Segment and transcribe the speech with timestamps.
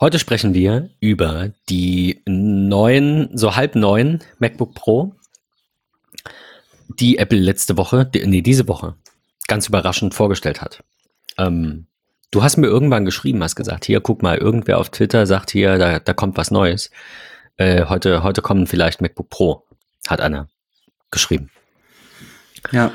[0.00, 5.16] Heute sprechen wir über die neuen, so halb neuen MacBook Pro,
[6.86, 8.94] die Apple letzte Woche, die, nee, diese Woche
[9.48, 10.84] ganz überraschend vorgestellt hat.
[11.36, 11.88] Ähm,
[12.30, 15.78] du hast mir irgendwann geschrieben, hast gesagt, hier, guck mal, irgendwer auf Twitter sagt hier,
[15.78, 16.92] da, da kommt was Neues.
[17.56, 19.64] Äh, heute, heute kommen vielleicht MacBook Pro,
[20.06, 20.48] hat einer
[21.10, 21.50] geschrieben.
[22.70, 22.92] Ja.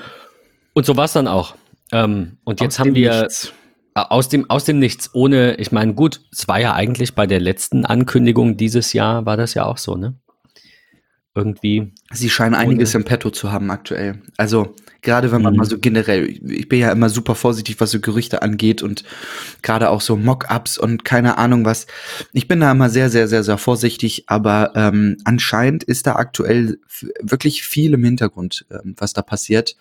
[0.72, 1.56] Und so war es dann auch.
[1.92, 3.52] Ähm, und jetzt haben wir nichts.
[3.96, 7.40] Aus dem, aus dem Nichts, ohne, ich meine, gut, es war ja eigentlich bei der
[7.40, 10.16] letzten Ankündigung dieses Jahr, war das ja auch so, ne?
[11.36, 11.94] Irgendwie.
[12.14, 14.22] Sie scheinen einiges im Petto zu haben aktuell.
[14.38, 15.58] Also Gerade wenn man mhm.
[15.60, 19.04] mal so generell, ich bin ja immer super vorsichtig, was so Gerüchte angeht und
[19.62, 21.88] gerade auch so Mock-ups und keine Ahnung was.
[22.32, 26.80] Ich bin da immer sehr, sehr, sehr, sehr vorsichtig, aber ähm, anscheinend ist da aktuell
[27.22, 29.76] wirklich viel im Hintergrund, ähm, was da passiert.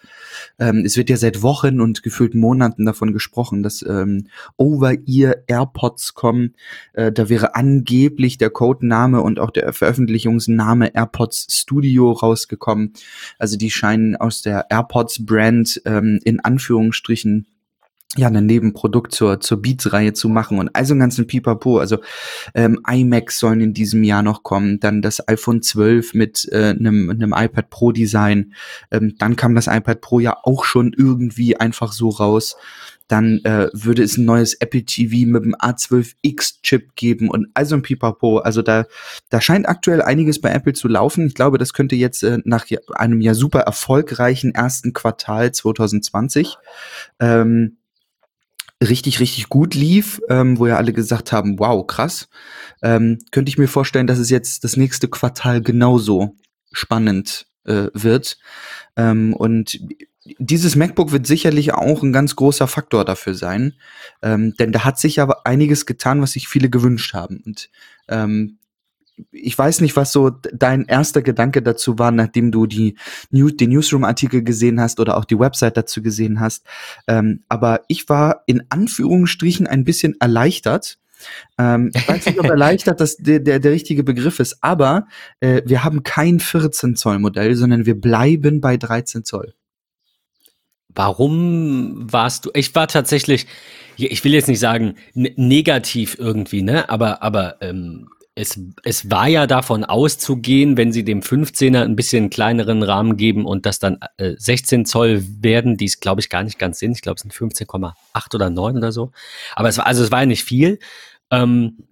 [0.59, 6.15] Ähm, es wird ja seit Wochen und gefühlt Monaten davon gesprochen, dass ähm, Over-Ear AirPods
[6.15, 6.55] kommen.
[6.95, 12.93] Äh, da wäre angeblich der Codename und auch der Veröffentlichungsname AirPods Studio rausgekommen.
[13.39, 17.47] Also die scheinen aus der AirPods Brand ähm, in Anführungsstrichen
[18.17, 21.79] ja, ein Nebenprodukt zur, zur Beats-Reihe zu machen und also einen ganzen Pipapo.
[21.79, 21.99] Also
[22.55, 27.09] ähm, iMacs sollen in diesem Jahr noch kommen, dann das iPhone 12 mit äh, einem,
[27.09, 28.53] einem iPad Pro Design.
[28.91, 32.57] Ähm, dann kam das iPad Pro ja auch schon irgendwie einfach so raus
[33.09, 37.83] dann äh, würde es ein neues Apple TV mit dem A12X-Chip geben und also ein
[37.83, 38.39] Pipapo.
[38.39, 38.87] Also da,
[39.29, 41.27] da scheint aktuell einiges bei Apple zu laufen.
[41.27, 46.57] Ich glaube, das könnte jetzt äh, nach einem ja super erfolgreichen ersten Quartal 2020
[47.21, 47.77] ähm,
[48.89, 52.29] richtig, richtig gut lief, ähm, wo ja alle gesagt haben, wow, krass,
[52.83, 56.37] ähm, könnte ich mir vorstellen, dass es jetzt das nächste Quartal genauso
[56.73, 58.39] spannend äh, wird.
[58.97, 59.81] Ähm, und
[60.39, 63.75] dieses MacBook wird sicherlich auch ein ganz großer Faktor dafür sein,
[64.23, 67.43] ähm, denn da hat sich aber einiges getan, was sich viele gewünscht haben.
[67.45, 67.71] Und
[68.09, 68.59] ähm,
[69.31, 72.97] ich weiß nicht, was so dein erster Gedanke dazu war, nachdem du die
[73.31, 76.67] New den Newsroom-Artikel gesehen hast oder auch die Website dazu gesehen hast.
[77.07, 80.99] Ähm, aber ich war in Anführungsstrichen ein bisschen erleichtert,
[81.59, 85.07] ähm, ich weiß nicht, ob erleichtert das der, der, der richtige Begriff ist, aber
[85.41, 89.55] äh, wir haben kein 14 Zoll Modell, sondern wir bleiben bei 13 Zoll.
[90.95, 92.51] Warum warst du?
[92.55, 93.47] Ich war tatsächlich,
[93.97, 96.91] ich will jetzt nicht sagen negativ irgendwie, ne?
[96.91, 102.31] Aber, aber ähm, es, es war ja davon auszugehen, wenn sie dem 15er ein bisschen
[102.31, 106.43] kleineren Rahmen geben und das dann äh, 16 Zoll werden, die es glaube ich gar
[106.43, 106.93] nicht ganz sind.
[106.93, 109.13] Ich glaube, es sind 15,8 oder 9 oder so.
[109.55, 110.79] Aber es war, also es war ja nicht viel.
[111.31, 111.85] Ähm,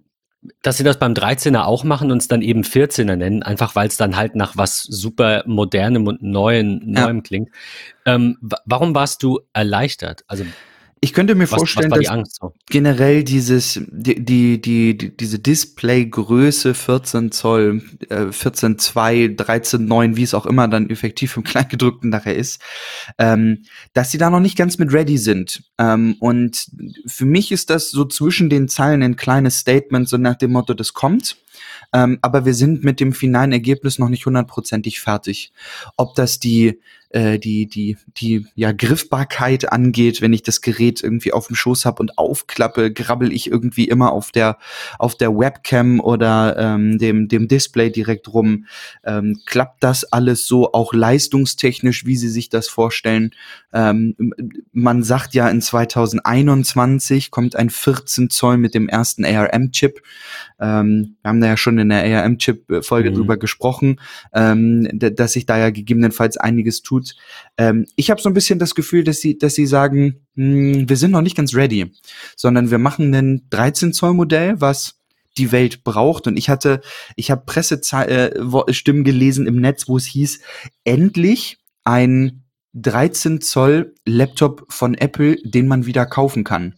[0.63, 3.87] dass sie das beim 13er auch machen und es dann eben 14er nennen, einfach weil
[3.87, 7.05] es dann halt nach was super modernem und neuen, ja.
[7.05, 7.49] neuem klingt.
[8.05, 10.23] Ähm, warum warst du erleichtert?
[10.25, 10.43] Also
[11.03, 12.53] ich könnte mir was, vorstellen, was dass so?
[12.69, 20.45] generell dieses, die, die, die, diese Displaygröße 14 Zoll, äh, 14,2, 13,9, wie es auch
[20.45, 22.61] immer dann effektiv im Kleingedrückten nachher ist,
[23.17, 23.63] ähm,
[23.93, 25.63] dass sie da noch nicht ganz mit ready sind.
[25.79, 26.67] Ähm, und
[27.07, 30.75] für mich ist das so zwischen den Zeilen ein kleines Statement, so nach dem Motto,
[30.75, 31.37] das kommt.
[31.93, 35.51] Ähm, aber wir sind mit dem finalen Ergebnis noch nicht hundertprozentig fertig.
[35.97, 36.79] Ob das die
[37.13, 41.85] äh, die, die, die ja, Griffbarkeit angeht, wenn ich das Gerät irgendwie auf dem Schoß
[41.85, 44.57] habe und aufklappe, grabbel ich irgendwie immer auf der,
[44.97, 48.65] auf der Webcam oder ähm, dem, dem Display direkt rum.
[49.03, 53.31] Ähm, klappt das alles so auch leistungstechnisch, wie Sie sich das vorstellen?
[53.73, 54.15] Ähm,
[54.71, 60.01] man sagt ja, in 2021 kommt ein 14 Zoll mit dem ersten ARM-Chip.
[60.59, 63.15] Ähm, wir haben da ja schon in der ARM-Chip-Folge mhm.
[63.15, 63.99] drüber gesprochen,
[64.33, 67.15] ähm, dass sich da ja gegebenenfalls einiges tut gut.
[67.57, 70.89] Ähm, ich habe so ein bisschen das Gefühl, dass sie, dass sie sagen, mh, hm,
[70.89, 71.91] wir sind noch nicht ganz ready,
[72.35, 74.99] sondern wir machen ein 13 Zoll Modell, was
[75.37, 76.27] die Welt braucht.
[76.27, 76.81] Und ich hatte,
[77.15, 80.41] ich habe Pressestimmen äh, gelesen im Netz, wo es hieß,
[80.83, 82.40] endlich ein
[82.73, 86.75] 13 Zoll Laptop von Apple, den man wieder kaufen kann.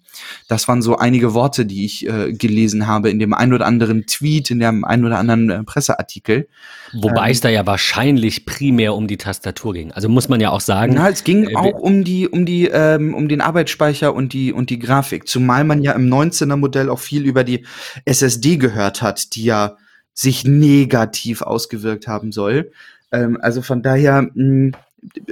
[0.48, 4.06] Das waren so einige Worte, die ich äh, gelesen habe in dem ein oder anderen
[4.08, 6.48] Tweet, in dem ein oder anderen äh, Presseartikel.
[6.94, 9.92] Wobei ähm, es da ja wahrscheinlich primär um die Tastatur ging.
[9.92, 10.94] Also muss man ja auch sagen.
[10.96, 14.52] Na, es ging äh, auch um die, um die, ähm, um den Arbeitsspeicher und die
[14.52, 15.28] und die Grafik.
[15.28, 17.66] Zumal man ja im 19er Modell auch viel über die
[18.06, 19.78] SSD gehört hat, die ja
[20.14, 22.72] sich negativ ausgewirkt haben soll.
[23.12, 24.24] Ähm, also von daher.
[24.24, 24.72] Mh, hm,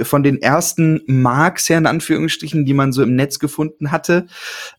[0.04, 4.28] von den ersten Marks her, in Anführungsstrichen, die man so im Netz gefunden hatte,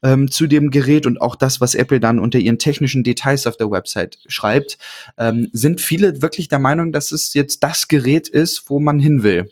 [0.02, 3.56] ähm, zu dem Gerät und auch das, was Apple dann unter ihren technischen Details auf
[3.56, 4.78] der Website schreibt,
[5.18, 9.22] ähm, sind viele wirklich der Meinung, dass es jetzt das Gerät ist, wo man hin
[9.22, 9.50] will.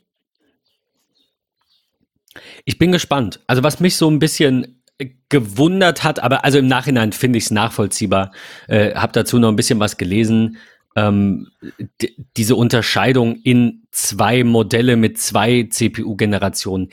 [2.64, 3.40] Ich bin gespannt.
[3.46, 4.80] Also was mich so ein bisschen
[5.28, 8.32] gewundert hat, aber also im Nachhinein finde ich es nachvollziehbar.
[8.68, 10.58] Äh, hab dazu noch ein bisschen was gelesen.
[10.96, 11.48] Ähm,
[12.36, 16.90] diese Unterscheidung in zwei Modelle mit zwei CPU-Generationen,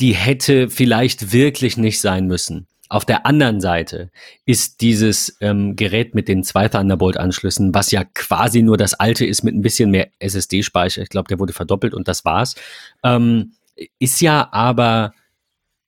[0.00, 2.66] die hätte vielleicht wirklich nicht sein müssen.
[2.90, 4.10] Auf der anderen Seite
[4.44, 9.42] ist dieses ähm, Gerät mit den zwei Thunderbolt-Anschlüssen, was ja quasi nur das alte ist
[9.42, 12.54] mit ein bisschen mehr SSD-Speicher, ich glaube, der wurde verdoppelt und das war's,
[13.02, 13.52] ähm,
[13.98, 15.12] ist ja aber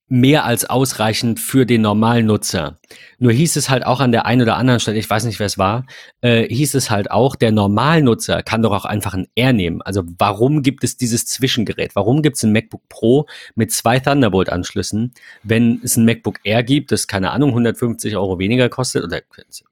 [0.08, 2.78] mehr als ausreichend für den normalen Nutzer.
[3.18, 5.46] Nur hieß es halt auch an der einen oder anderen Stelle, ich weiß nicht, wer
[5.46, 5.84] es war,
[6.20, 9.82] äh, hieß es halt auch, der Normalnutzer kann doch auch einfach ein R nehmen.
[9.82, 11.96] Also warum gibt es dieses Zwischengerät?
[11.96, 13.26] Warum gibt es ein MacBook Pro
[13.56, 15.12] mit zwei Thunderbolt-Anschlüssen,
[15.42, 19.22] wenn es ein MacBook Air gibt, das keine Ahnung 150 Euro weniger kostet oder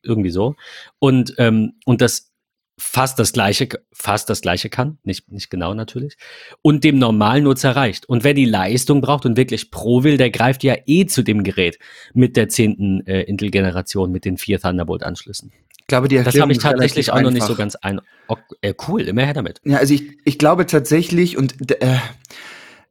[0.02, 0.56] irgendwie so
[0.98, 2.33] und ähm, und das
[2.76, 6.16] fast das gleiche, fast das gleiche kann, nicht, nicht genau natürlich,
[6.62, 8.08] und dem normalen Nutzer reicht.
[8.08, 11.44] Und wer die Leistung braucht und wirklich Pro will, der greift ja eh zu dem
[11.44, 11.78] Gerät
[12.12, 15.52] mit der zehnten äh, Intel-Generation mit den vier Thunderbolt-Anschlüssen.
[15.78, 18.00] Ich glaube, die Erklärung Das habe ich tatsächlich auch noch nicht so ganz ein.
[18.28, 19.60] Oh, äh, cool, immer her damit.
[19.64, 21.98] Ja, also ich, ich glaube tatsächlich und äh,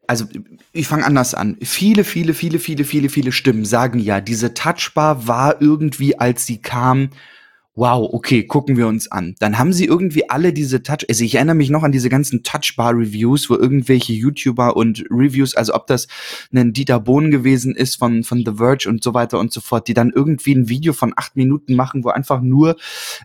[0.06, 0.26] also
[0.74, 1.58] ich fange anders an.
[1.62, 6.62] Viele, viele, viele, viele, viele, viele Stimmen sagen ja, diese Touchbar war irgendwie, als sie
[6.62, 7.10] kam,
[7.76, 9.36] wow, okay, gucken wir uns an.
[9.40, 12.44] Dann haben sie irgendwie alle diese Touch, also ich erinnere mich noch an diese ganzen
[12.44, 16.08] Touchbar-Reviews, wo irgendwelche YouTuber und Reviews, also ob das
[16.54, 19.88] ein Dieter Bohn gewesen ist von, von The Verge und so weiter und so fort,
[19.88, 22.76] die dann irgendwie ein Video von acht Minuten machen, wo einfach nur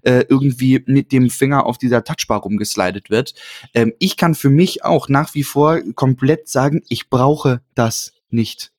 [0.02, 3.34] äh, irgendwie mit dem Finger auf dieser Touchbar rumgeslidet wird.
[3.74, 8.72] Ähm, ich kann für mich auch nach wie vor komplett sagen, ich brauche das nicht.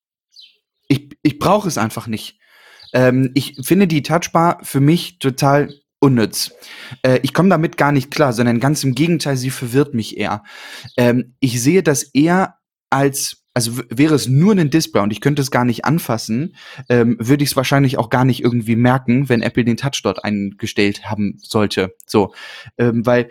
[0.88, 2.39] Ich, ich brauche es einfach nicht.
[2.94, 6.52] Ähm, ich finde die Touchbar für mich total unnütz.
[7.04, 10.44] Äh, ich komme damit gar nicht klar, sondern ganz im Gegenteil, sie verwirrt mich eher.
[10.98, 12.56] Ähm, ich sehe das eher
[12.90, 16.56] als, also wäre es nur ein Display und ich könnte es gar nicht anfassen,
[16.88, 20.24] ähm, würde ich es wahrscheinlich auch gar nicht irgendwie merken, wenn Apple den Touch dort
[20.24, 21.96] eingestellt haben sollte.
[22.06, 22.34] So,
[22.78, 23.30] ähm, weil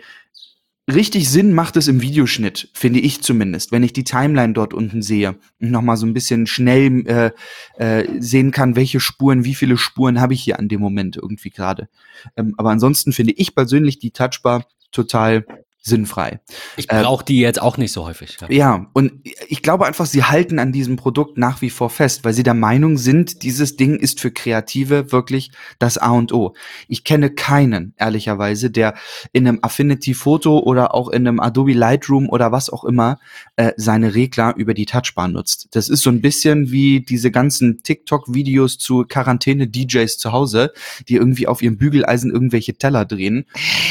[0.93, 5.01] richtig Sinn macht es im Videoschnitt, finde ich zumindest, wenn ich die Timeline dort unten
[5.01, 7.31] sehe und nochmal so ein bisschen schnell äh,
[7.77, 11.49] äh, sehen kann, welche Spuren, wie viele Spuren habe ich hier an dem Moment irgendwie
[11.49, 11.89] gerade.
[12.35, 15.45] Ähm, aber ansonsten finde ich persönlich die Touchbar total
[15.89, 16.39] sinnfrei.
[16.77, 18.37] Ich brauche äh, die jetzt auch nicht so häufig.
[18.41, 18.47] Ja.
[18.49, 19.11] ja, und
[19.47, 22.53] ich glaube einfach, sie halten an diesem Produkt nach wie vor fest, weil sie der
[22.53, 26.53] Meinung sind, dieses Ding ist für Kreative wirklich das A und O.
[26.87, 28.93] Ich kenne keinen, ehrlicherweise, der
[29.33, 33.19] in einem Affinity Photo oder auch in einem Adobe Lightroom oder was auch immer
[33.55, 35.67] äh, seine Regler über die Touchbar nutzt.
[35.71, 40.71] Das ist so ein bisschen wie diese ganzen TikTok-Videos zu Quarantäne-DJs zu Hause,
[41.07, 43.45] die irgendwie auf ihrem Bügeleisen irgendwelche Teller drehen.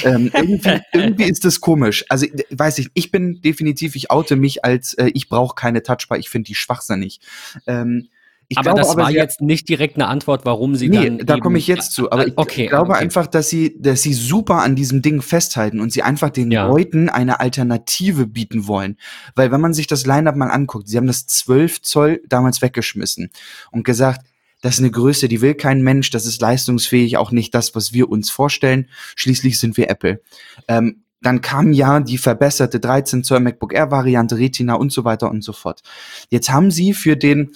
[0.05, 2.05] Ähm, irgendwie, irgendwie ist das komisch komisch.
[2.09, 6.19] Also weiß ich, ich bin definitiv, ich oute mich als äh, ich brauche keine Touchbar,
[6.19, 7.21] ich finde die schwachsinnig.
[7.67, 8.09] Ähm,
[8.51, 11.19] ich aber glaube, das aber war jetzt nicht direkt eine Antwort, warum sie nee, dann.
[11.19, 12.11] Da komme ich jetzt zu.
[12.11, 13.03] Aber ich okay, glaube okay.
[13.03, 16.67] einfach, dass sie, dass sie super an diesem Ding festhalten und sie einfach den ja.
[16.67, 18.97] Leuten eine Alternative bieten wollen.
[19.35, 23.31] Weil wenn man sich das Line-Up mal anguckt, sie haben das 12 Zoll damals weggeschmissen
[23.71, 24.27] und gesagt,
[24.63, 27.93] das ist eine Größe, die will kein Mensch, das ist leistungsfähig, auch nicht das, was
[27.93, 28.89] wir uns vorstellen.
[29.15, 30.23] Schließlich sind wir Apple.
[30.67, 35.31] Ähm, dann kam ja die verbesserte 13 Zoll MacBook Air Variante, Retina und so weiter
[35.31, 35.83] und so fort.
[36.31, 37.53] Jetzt haben sie für den,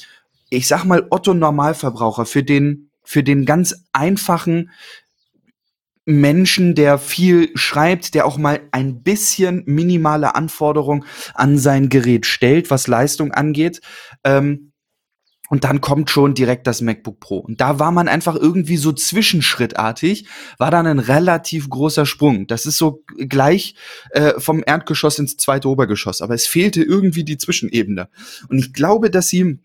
[0.50, 4.70] ich sag mal, Otto Normalverbraucher, für den, für den ganz einfachen
[6.04, 11.04] Menschen, der viel schreibt, der auch mal ein bisschen minimale Anforderungen
[11.34, 13.80] an sein Gerät stellt, was Leistung angeht,
[14.24, 14.71] ähm,
[15.52, 17.36] und dann kommt schon direkt das MacBook Pro.
[17.36, 22.46] Und da war man einfach irgendwie so zwischenschrittartig, war dann ein relativ großer Sprung.
[22.46, 23.74] Das ist so gleich
[24.12, 26.22] äh, vom Erdgeschoss ins zweite Obergeschoss.
[26.22, 28.08] Aber es fehlte irgendwie die Zwischenebene.
[28.48, 29.58] Und ich glaube, dass sie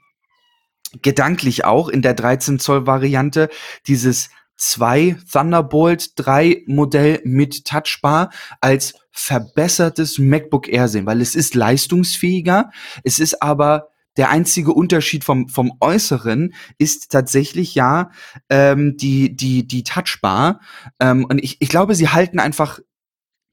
[1.03, 3.47] gedanklich auch in der 13 Zoll Variante
[3.87, 11.55] dieses zwei Thunderbolt 3 Modell mit Touchbar als verbessertes MacBook Air sehen, weil es ist
[11.55, 12.71] leistungsfähiger,
[13.05, 18.11] es ist aber der einzige Unterschied vom, vom Äußeren ist tatsächlich ja
[18.49, 20.59] ähm, die, die, die Touchbar.
[20.99, 22.79] Ähm, und ich, ich glaube, sie halten einfach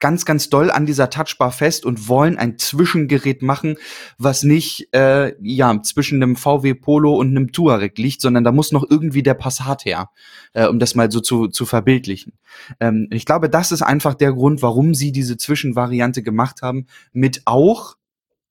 [0.01, 3.77] ganz, ganz doll an dieser Touchbar fest und wollen ein Zwischengerät machen,
[4.19, 8.73] was nicht äh, ja zwischen einem VW Polo und einem Touareg liegt, sondern da muss
[8.73, 10.11] noch irgendwie der Passat her,
[10.53, 12.35] äh, um das mal so zu, zu verbildlichen.
[12.81, 17.41] Ähm, ich glaube, das ist einfach der Grund, warum sie diese Zwischenvariante gemacht haben, mit
[17.47, 17.97] auch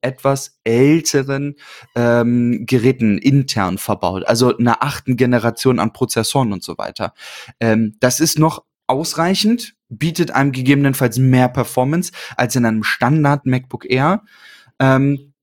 [0.03, 1.55] etwas älteren
[1.95, 7.13] ähm, Geräten intern verbaut, also einer achten Generation an Prozessoren und so weiter.
[7.59, 13.89] Ähm, das ist noch ausreichend, bietet einem gegebenenfalls mehr Performance als in einem Standard MacBook
[13.89, 14.23] Air.
[14.79, 15.33] Ähm,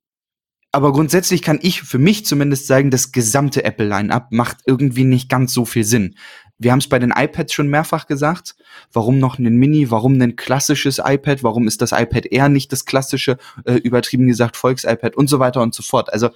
[0.72, 5.52] aber grundsätzlich kann ich für mich zumindest sagen, das gesamte Apple-Line-Up macht irgendwie nicht ganz
[5.52, 6.14] so viel Sinn.
[6.60, 8.54] Wir haben es bei den iPads schon mehrfach gesagt.
[8.92, 9.90] Warum noch ein Mini?
[9.90, 11.42] Warum ein klassisches iPad?
[11.42, 15.62] Warum ist das iPad Air nicht das klassische, äh, übertrieben gesagt, Volks-iPad und so weiter
[15.62, 16.12] und so fort?
[16.12, 16.28] Also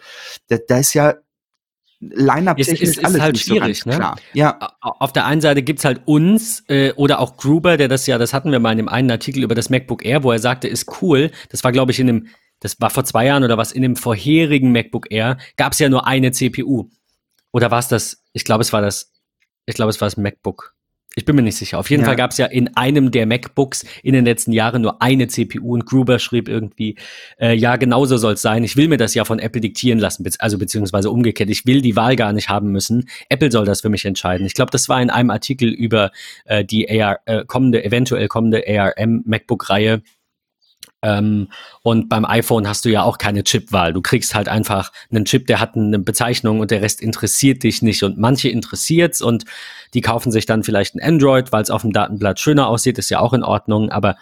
[0.48, 1.14] da, da ist ja
[2.00, 3.96] Line-up ist, ist, ist halt schwierig, so ne?
[3.96, 4.18] Klar.
[4.32, 4.58] Ja.
[4.80, 8.34] Auf der einen Seite gibt's halt uns äh, oder auch Gruber, der das ja, das
[8.34, 11.02] hatten wir mal in dem einen Artikel über das MacBook Air, wo er sagte, ist
[11.02, 11.30] cool.
[11.50, 12.26] Das war, glaube ich, in dem,
[12.60, 16.06] das war vor zwei Jahren oder was, in dem vorherigen MacBook Air gab's ja nur
[16.06, 16.88] eine CPU.
[17.52, 19.13] Oder war es das, ich glaube, es war das,
[19.66, 20.74] ich glaube, es war das MacBook
[21.16, 21.78] ich bin mir nicht sicher.
[21.78, 22.06] Auf jeden ja.
[22.06, 25.74] Fall gab es ja in einem der MacBooks in den letzten Jahren nur eine CPU
[25.74, 26.96] und Gruber schrieb irgendwie,
[27.38, 28.64] äh, ja, genauso soll es sein.
[28.64, 31.50] Ich will mir das ja von Apple diktieren lassen, also beziehungsweise umgekehrt.
[31.50, 33.08] Ich will die Wahl gar nicht haben müssen.
[33.28, 34.46] Apple soll das für mich entscheiden.
[34.46, 36.10] Ich glaube, das war in einem Artikel über
[36.46, 40.02] äh, die AR, äh, kommende, eventuell kommende ARM MacBook-Reihe
[41.04, 41.48] ähm,
[41.82, 43.92] und beim iPhone hast du ja auch keine Chipwahl.
[43.92, 47.82] Du kriegst halt einfach einen Chip, der hat eine Bezeichnung und der Rest interessiert dich
[47.82, 48.02] nicht.
[48.02, 49.44] Und manche interessiert's und
[49.92, 53.10] die kaufen sich dann vielleicht ein Android, weil es auf dem Datenblatt schöner aussieht, ist
[53.10, 53.90] ja auch in Ordnung.
[53.90, 54.16] Aber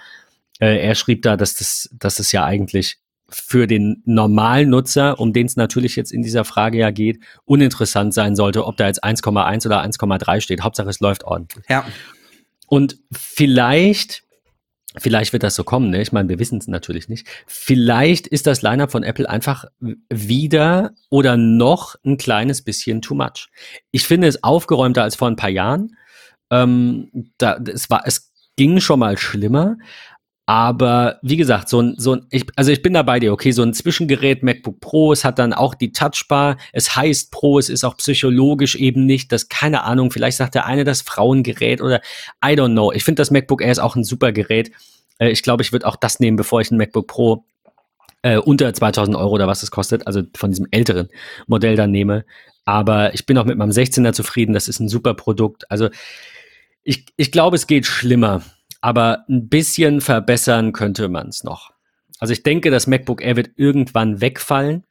[0.58, 2.98] äh, er schrieb da, dass das, dass es ja eigentlich
[3.28, 8.12] für den normalen Nutzer, um den es natürlich jetzt in dieser Frage ja geht, uninteressant
[8.12, 10.62] sein sollte, ob da jetzt 1,1 oder 1,3 steht.
[10.62, 11.64] Hauptsache es läuft ordentlich.
[11.68, 11.84] Ja.
[12.66, 14.21] Und vielleicht
[14.98, 16.02] Vielleicht wird das so kommen, ne?
[16.02, 17.26] Ich meine, wir wissen es natürlich nicht.
[17.46, 19.64] Vielleicht ist das Lineup von Apple einfach
[20.10, 23.48] wieder oder noch ein kleines bisschen too much.
[23.90, 25.96] Ich finde es aufgeräumter als vor ein paar Jahren.
[26.50, 29.78] Ähm, da, es, war, es ging schon mal schlimmer,
[30.46, 33.52] aber wie gesagt, so ein, so ein, ich, also ich bin da bei dir, okay,
[33.52, 37.68] so ein Zwischengerät MacBook Pro, es hat dann auch die Touchbar, es heißt Pro, es
[37.68, 42.00] ist auch psychologisch eben nicht, das, keine Ahnung, vielleicht sagt der eine das Frauengerät oder
[42.44, 42.92] I don't know.
[42.92, 44.72] Ich finde das MacBook Air ist auch ein super Gerät.
[45.18, 47.44] Äh, ich glaube, ich würde auch das nehmen, bevor ich ein MacBook Pro
[48.22, 51.08] äh, unter 2000 Euro oder was es kostet, also von diesem älteren
[51.46, 52.24] Modell dann nehme.
[52.64, 55.70] Aber ich bin auch mit meinem 16er zufrieden, das ist ein super Produkt.
[55.70, 55.88] Also
[56.82, 58.42] ich, ich glaube, es geht schlimmer
[58.82, 61.70] aber ein bisschen verbessern könnte man es noch.
[62.18, 64.84] Also ich denke, das MacBook Air wird irgendwann wegfallen,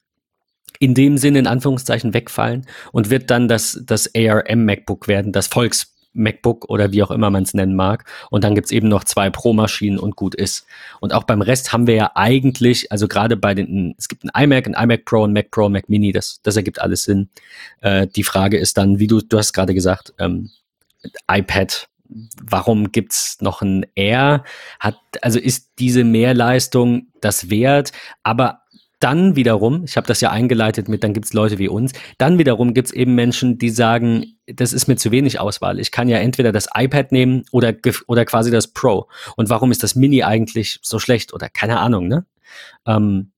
[0.79, 5.48] in dem Sinne in Anführungszeichen wegfallen und wird dann das, das ARM MacBook werden, das
[5.48, 8.05] Volks MacBook oder wie auch immer man es nennen mag.
[8.29, 10.65] Und dann gibt's eben noch zwei Pro-Maschinen und gut ist.
[11.00, 14.43] Und auch beim Rest haben wir ja eigentlich, also gerade bei den, es gibt ein
[14.43, 17.29] iMac, ein iMac Pro, ein Mac Pro, ein Mac Mini, das, das ergibt alles Sinn.
[17.81, 20.50] Äh, die Frage ist dann, wie du, du hast gerade gesagt, ähm,
[21.29, 21.88] iPad
[22.41, 24.44] warum gibt's noch ein R?
[24.80, 27.91] Hat, also ist diese Mehrleistung das wert?
[28.24, 28.62] Aber
[29.00, 32.74] dann wiederum, ich habe das ja eingeleitet mit, dann gibt's Leute wie uns, dann wiederum
[32.74, 35.80] gibt's eben Menschen, die sagen, das ist mir zu wenig Auswahl.
[35.80, 37.74] Ich kann ja entweder das iPad nehmen oder,
[38.08, 39.08] oder quasi das Pro.
[39.36, 41.34] Und warum ist das Mini eigentlich so schlecht?
[41.34, 42.25] Oder keine Ahnung, ne?
[42.86, 43.32] Ähm,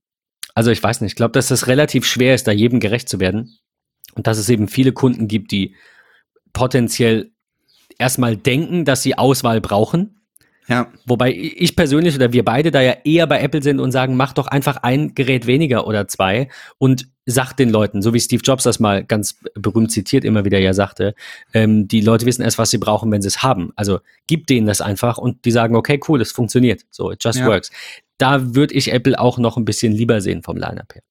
[0.54, 3.20] also ich weiß nicht, ich glaube, dass das relativ schwer ist, da jedem gerecht zu
[3.20, 3.58] werden.
[4.16, 5.76] Und dass es eben viele Kunden gibt, die
[6.52, 7.32] potenziell
[8.00, 10.20] erstmal denken, dass sie Auswahl brauchen.
[10.68, 10.88] Ja.
[11.06, 14.34] Wobei ich persönlich oder wir beide da ja eher bei Apple sind und sagen, mach
[14.34, 16.48] doch einfach ein Gerät weniger oder zwei
[16.78, 20.60] und sagt den Leuten, so wie Steve Jobs das mal ganz berühmt zitiert immer wieder
[20.60, 21.16] ja sagte,
[21.54, 23.72] ähm, die Leute wissen erst, was sie brauchen, wenn sie es haben.
[23.76, 26.84] Also gib denen das einfach und die sagen, okay, cool, es funktioniert.
[26.92, 27.48] So, it just ja.
[27.48, 27.70] works.
[28.18, 31.04] Da würde ich Apple auch noch ein bisschen lieber sehen vom Line-Up her.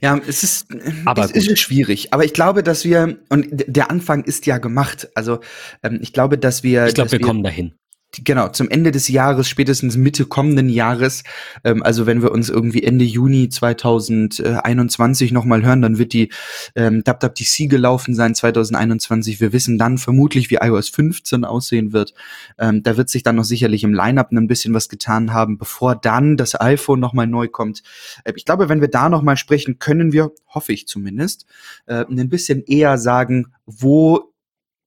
[0.00, 0.66] Ja, es ist,
[1.04, 2.12] aber es ist schwierig.
[2.12, 5.08] Aber ich glaube, dass wir, und der Anfang ist ja gemacht.
[5.14, 5.40] Also
[5.82, 6.86] ähm, ich glaube, dass wir.
[6.86, 7.74] Ich glaube, wir, wir kommen dahin
[8.12, 11.24] genau, zum Ende des Jahres, spätestens Mitte kommenden Jahres,
[11.64, 16.30] ähm, also wenn wir uns irgendwie Ende Juni 2021 nochmal hören, dann wird die
[16.74, 19.40] ähm, WWDC gelaufen sein 2021.
[19.40, 22.14] Wir wissen dann vermutlich, wie iOS 15 aussehen wird.
[22.58, 25.94] Ähm, da wird sich dann noch sicherlich im Lineup ein bisschen was getan haben, bevor
[25.94, 27.82] dann das iPhone nochmal neu kommt.
[28.24, 31.46] Äh, ich glaube, wenn wir da nochmal sprechen, können wir, hoffe ich zumindest,
[31.86, 34.32] äh, ein bisschen eher sagen, wo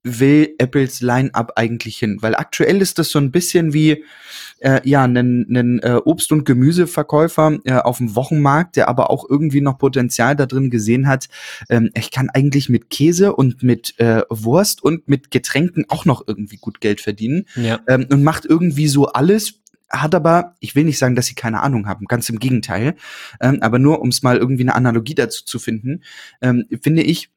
[0.03, 2.17] will Apples Line-up eigentlich hin?
[2.21, 4.03] Weil aktuell ist das so ein bisschen wie
[4.59, 9.61] äh, ja ein äh, Obst- und Gemüseverkäufer äh, auf dem Wochenmarkt, der aber auch irgendwie
[9.61, 11.29] noch Potenzial da drin gesehen hat.
[11.69, 16.23] Ähm, ich kann eigentlich mit Käse und mit äh, Wurst und mit Getränken auch noch
[16.27, 17.79] irgendwie gut Geld verdienen ja.
[17.87, 19.61] ähm, und macht irgendwie so alles
[19.93, 22.95] hat aber, ich will nicht sagen, dass sie keine Ahnung haben, ganz im Gegenteil,
[23.41, 26.03] ähm, aber nur um es mal irgendwie eine Analogie dazu zu finden,
[26.41, 27.29] ähm, finde ich,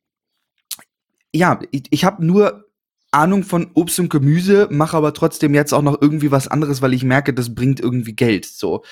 [1.35, 2.65] ja, ich, ich habe nur
[3.11, 6.95] Ahnung von Obst und Gemüse, mache aber trotzdem jetzt auch noch irgendwie was anderes, weil
[6.95, 8.45] ich merke, das bringt irgendwie Geld.
[8.45, 8.85] So,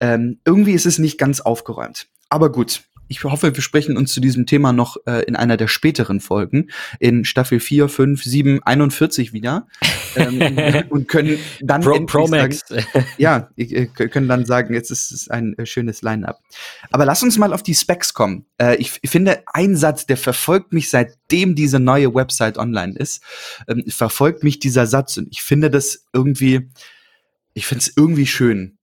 [0.00, 2.08] ähm, irgendwie ist es nicht ganz aufgeräumt.
[2.28, 5.66] Aber gut, ich hoffe, wir sprechen uns zu diesem Thema noch äh, in einer der
[5.66, 9.66] späteren Folgen, in Staffel 4, 5, 7, 41 wieder.
[10.14, 12.26] ähm, und können dann Pro, Pro.
[12.28, 12.56] Sagen,
[13.18, 16.40] ja, äh, können dann sagen, jetzt ist es ein äh, schönes Line-up.
[16.92, 18.46] Aber lass uns mal auf die Specs kommen.
[18.58, 23.24] Äh, ich, ich, finde, ein Satz, der verfolgt mich seitdem diese neue Website online ist,
[23.66, 26.70] ähm, verfolgt mich dieser Satz und ich finde das irgendwie,
[27.54, 28.78] ich finde es irgendwie schön.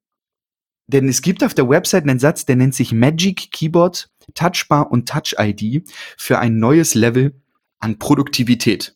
[0.88, 5.08] Denn es gibt auf der Website einen Satz, der nennt sich Magic Keyboard, Touchbar und
[5.08, 7.42] Touch ID für ein neues Level
[7.80, 8.96] an Produktivität.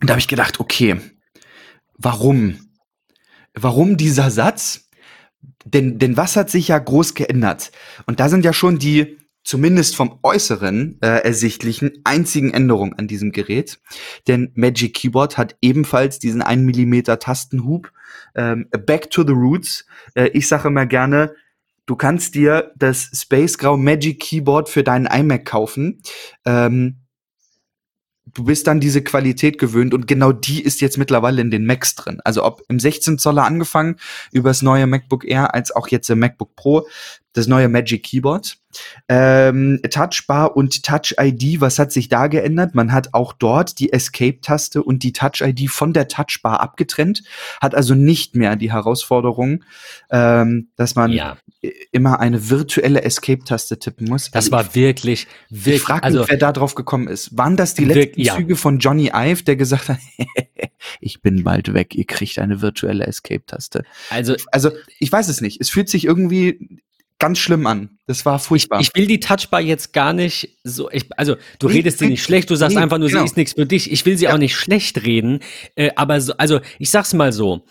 [0.00, 1.00] Und da habe ich gedacht, okay,
[1.98, 2.68] warum?
[3.54, 4.88] Warum dieser Satz?
[5.64, 7.72] Denn, denn was hat sich ja groß geändert?
[8.06, 13.30] Und da sind ja schon die zumindest vom Äußeren äh, ersichtlichen einzigen Änderungen an diesem
[13.30, 13.78] Gerät.
[14.26, 17.92] Denn Magic Keyboard hat ebenfalls diesen 1 mm Tastenhub.
[18.34, 19.86] Ähm, back to the roots.
[20.14, 21.32] Äh, ich sage immer gerne,
[21.86, 26.02] du kannst dir das Space Grau Magic Keyboard für deinen iMac kaufen.
[26.44, 26.96] Ähm,
[28.34, 31.94] du bist dann diese Qualität gewöhnt und genau die ist jetzt mittlerweile in den Macs
[31.94, 32.20] drin.
[32.24, 33.96] Also ob im 16 Zoller angefangen
[34.32, 36.86] über das neue MacBook Air als auch jetzt im MacBook Pro
[37.36, 38.56] das neue Magic Keyboard.
[39.08, 42.74] Ähm, Touchbar und Touch ID, was hat sich da geändert?
[42.74, 47.22] Man hat auch dort die Escape-Taste und die Touch ID von der Touchbar abgetrennt,
[47.60, 49.64] hat also nicht mehr die Herausforderung,
[50.10, 51.36] ähm, dass man ja.
[51.92, 54.30] immer eine virtuelle Escape-Taste tippen muss.
[54.30, 55.76] Das also war ich, wirklich, wirklich.
[55.76, 57.36] Ich frage mich, also, wer da drauf gekommen ist.
[57.36, 58.36] Waren das die letzten ja.
[58.36, 59.98] Züge von Johnny Ive, der gesagt hat,
[61.00, 63.84] ich bin bald weg, ihr kriegt eine virtuelle Escape-Taste?
[64.10, 65.60] Also, also ich weiß es nicht.
[65.60, 66.80] Es fühlt sich irgendwie
[67.18, 67.98] ganz schlimm an.
[68.06, 68.80] Das war furchtbar.
[68.80, 70.90] Ich, will die Touchbar jetzt gar nicht so.
[70.90, 72.50] Ich, also du nee, redest sie nicht schlecht.
[72.50, 73.20] Du sagst nee, einfach nur, genau.
[73.20, 73.90] sie ist nichts für dich.
[73.90, 74.34] Ich will sie ja.
[74.34, 75.40] auch nicht schlecht reden.
[75.74, 77.64] Äh, aber so, also ich sag's mal so.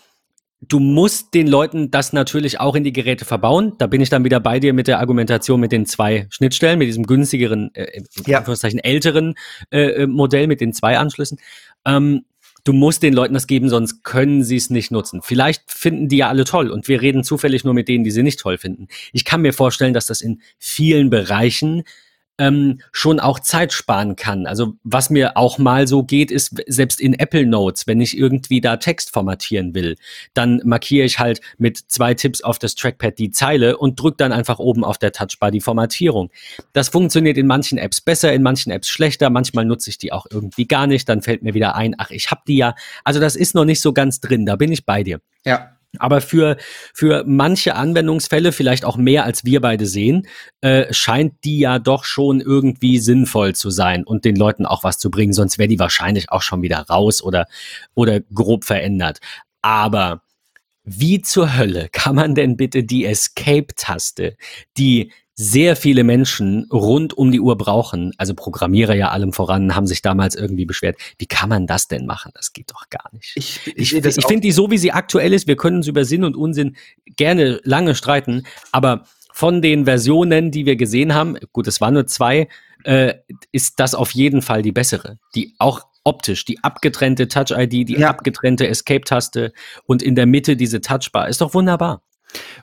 [0.60, 3.74] Du musst den Leuten das natürlich auch in die Geräte verbauen.
[3.78, 6.88] Da bin ich dann wieder bei dir mit der Argumentation mit den zwei Schnittstellen, mit
[6.88, 8.38] diesem günstigeren, äh, ja.
[8.38, 9.34] Anführungszeichen älteren
[9.70, 11.38] äh, äh Modell mit den zwei Anschlüssen.
[11.84, 12.24] Ähm,
[12.66, 15.22] du musst den Leuten das geben, sonst können sie es nicht nutzen.
[15.22, 18.24] Vielleicht finden die ja alle toll und wir reden zufällig nur mit denen, die sie
[18.24, 18.88] nicht toll finden.
[19.12, 21.84] Ich kann mir vorstellen, dass das in vielen Bereichen
[22.38, 24.46] ähm, schon auch Zeit sparen kann.
[24.46, 28.60] Also was mir auch mal so geht, ist selbst in Apple Notes, wenn ich irgendwie
[28.60, 29.96] da Text formatieren will,
[30.34, 34.32] dann markiere ich halt mit zwei Tipps auf das Trackpad die Zeile und drücke dann
[34.32, 36.30] einfach oben auf der Touchbar die Formatierung.
[36.72, 39.30] Das funktioniert in manchen Apps besser, in manchen Apps schlechter.
[39.30, 41.08] Manchmal nutze ich die auch irgendwie gar nicht.
[41.08, 42.74] Dann fällt mir wieder ein, ach, ich habe die ja.
[43.04, 44.46] Also das ist noch nicht so ganz drin.
[44.46, 45.20] Da bin ich bei dir.
[45.44, 45.75] Ja.
[45.98, 46.56] Aber für,
[46.92, 50.26] für manche Anwendungsfälle, vielleicht auch mehr als wir beide sehen,
[50.60, 54.98] äh, scheint die ja doch schon irgendwie sinnvoll zu sein und den Leuten auch was
[54.98, 55.32] zu bringen.
[55.32, 57.46] Sonst wäre die wahrscheinlich auch schon wieder raus oder,
[57.94, 59.20] oder grob verändert.
[59.62, 60.22] Aber
[60.84, 64.36] wie zur Hölle kann man denn bitte die Escape-Taste,
[64.76, 69.86] die sehr viele Menschen rund um die Uhr brauchen, also Programmierer ja allem voran, haben
[69.86, 70.96] sich damals irgendwie beschwert.
[71.18, 72.32] Wie kann man das denn machen?
[72.34, 73.32] Das geht doch gar nicht.
[73.36, 76.06] Ich, ich, ich, ich finde die so, wie sie aktuell ist, wir können uns über
[76.06, 76.76] Sinn und Unsinn
[77.16, 82.06] gerne lange streiten, aber von den Versionen, die wir gesehen haben, gut, es waren nur
[82.06, 82.48] zwei,
[82.84, 83.12] äh,
[83.52, 85.18] ist das auf jeden Fall die bessere.
[85.34, 88.08] Die auch optisch, die abgetrennte Touch-ID, die ja.
[88.08, 89.52] abgetrennte Escape-Taste
[89.84, 91.28] und in der Mitte diese Touchbar.
[91.28, 92.00] Ist doch wunderbar.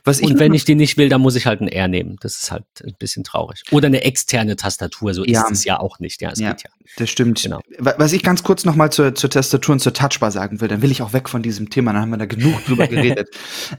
[0.04, 2.18] Was und wenn ich die nicht will, dann muss ich halt ein R nehmen.
[2.22, 3.64] Das ist halt ein bisschen traurig.
[3.72, 5.44] Oder eine externe Tastatur, so ja.
[5.44, 6.22] ist es ja auch nicht.
[6.22, 6.70] Ja, es ja, geht ja.
[6.98, 7.42] Das stimmt.
[7.42, 7.62] Genau.
[7.80, 10.82] Was ich ganz kurz noch mal zur, zur Tastatur und zur Touchbar sagen will, dann
[10.82, 13.30] will ich auch weg von diesem Thema, dann haben wir da genug drüber geredet.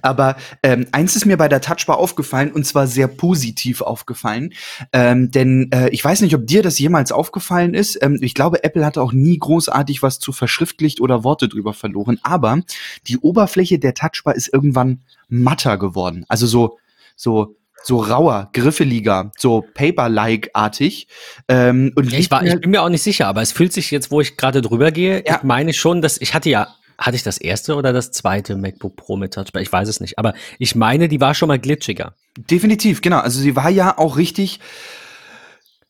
[0.01, 4.55] Aber ähm, eins ist mir bei der Touchbar aufgefallen und zwar sehr positiv aufgefallen.
[4.93, 7.99] Ähm, denn äh, ich weiß nicht, ob dir das jemals aufgefallen ist.
[8.03, 12.19] Ähm, ich glaube, Apple hatte auch nie großartig was zu verschriftlicht oder Worte drüber verloren.
[12.23, 12.61] Aber
[13.07, 15.03] die Oberfläche der Touchbar ist irgendwann
[15.43, 16.25] matter geworden.
[16.29, 16.79] Also so,
[17.17, 21.09] so, so rauer, griffeliger, so Paper-like-artig.
[21.49, 24.11] Ähm, und ich, war, ich bin mir auch nicht sicher, aber es fühlt sich jetzt,
[24.11, 25.37] wo ich gerade drüber gehe, ja.
[25.37, 28.95] ich meine schon, dass ich hatte ja hatte ich das erste oder das zweite MacBook
[28.95, 29.61] Pro mit Touchbar?
[29.61, 30.17] Ich weiß es nicht.
[30.17, 32.15] Aber ich meine, die war schon mal glitschiger.
[32.39, 33.19] Definitiv, genau.
[33.19, 34.61] Also sie war ja auch richtig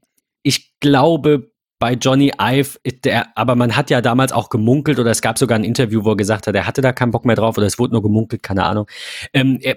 [0.44, 5.20] ich glaube, bei Johnny Ive, der, aber man hat ja damals auch gemunkelt oder es
[5.20, 7.58] gab sogar ein Interview, wo er gesagt hat, er hatte da keinen Bock mehr drauf
[7.58, 8.86] oder es wurde nur gemunkelt, keine Ahnung.
[9.32, 9.76] Ähm, er,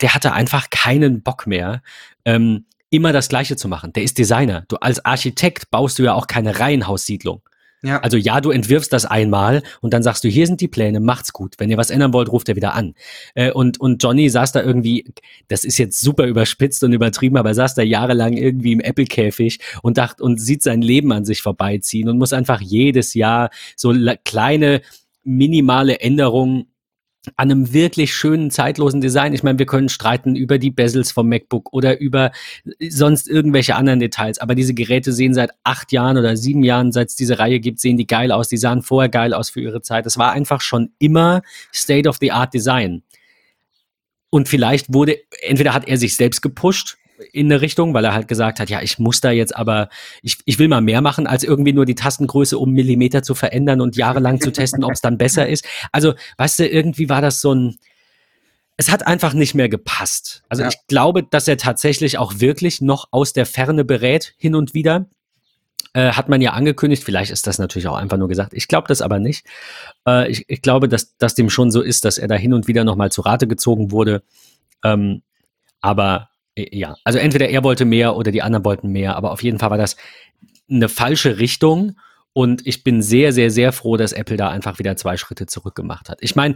[0.00, 1.82] der hatte einfach keinen Bock mehr,
[2.24, 3.92] ähm, immer das Gleiche zu machen.
[3.92, 4.64] Der ist Designer.
[4.68, 7.42] Du als Architekt baust du ja auch keine Reihenhaussiedlung.
[7.82, 8.00] Ja.
[8.00, 11.32] Also ja, du entwirfst das einmal und dann sagst du, hier sind die Pläne, macht's
[11.32, 11.54] gut.
[11.58, 12.94] Wenn ihr was ändern wollt, ruft er wieder an.
[13.34, 15.04] Äh, und, und Johnny saß da irgendwie,
[15.46, 19.60] das ist jetzt super überspitzt und übertrieben, aber er saß da jahrelang irgendwie im Apple-Käfig
[19.82, 23.94] und dacht und sieht sein Leben an sich vorbeiziehen und muss einfach jedes Jahr so
[24.24, 24.82] kleine
[25.22, 26.66] minimale Änderungen
[27.36, 29.34] an einem wirklich schönen, zeitlosen Design.
[29.34, 32.32] Ich meine, wir können streiten über die Bezels vom MacBook oder über
[32.88, 37.08] sonst irgendwelche anderen Details, aber diese Geräte sehen seit acht Jahren oder sieben Jahren, seit
[37.08, 38.48] es diese Reihe gibt, sehen die geil aus.
[38.48, 40.06] Die sahen vorher geil aus für ihre Zeit.
[40.06, 41.42] Es war einfach schon immer
[41.74, 43.02] State-of-the-Art Design.
[44.30, 46.98] Und vielleicht wurde, entweder hat er sich selbst gepusht
[47.32, 49.88] in eine Richtung, weil er halt gesagt hat, ja, ich muss da jetzt aber,
[50.22, 53.80] ich, ich will mal mehr machen, als irgendwie nur die Tastengröße um Millimeter zu verändern
[53.80, 55.64] und jahrelang zu testen, ob es dann besser ist.
[55.92, 57.76] Also, weißt du, irgendwie war das so ein,
[58.76, 60.44] es hat einfach nicht mehr gepasst.
[60.48, 60.68] Also ja.
[60.68, 65.06] ich glaube, dass er tatsächlich auch wirklich noch aus der Ferne berät, hin und wieder.
[65.94, 68.52] Äh, hat man ja angekündigt, vielleicht ist das natürlich auch einfach nur gesagt.
[68.54, 69.44] Ich glaube das aber nicht.
[70.06, 72.68] Äh, ich, ich, glaube, dass das dem schon so ist, dass er da hin und
[72.68, 74.22] wieder nochmal zu Rate gezogen wurde.
[74.84, 75.22] Ähm,
[75.80, 76.28] aber
[76.72, 79.70] ja, also entweder er wollte mehr oder die anderen wollten mehr, aber auf jeden Fall
[79.70, 79.96] war das
[80.70, 81.96] eine falsche Richtung.
[82.32, 85.74] Und ich bin sehr, sehr, sehr froh, dass Apple da einfach wieder zwei Schritte zurück
[85.74, 86.18] gemacht hat.
[86.20, 86.54] Ich meine,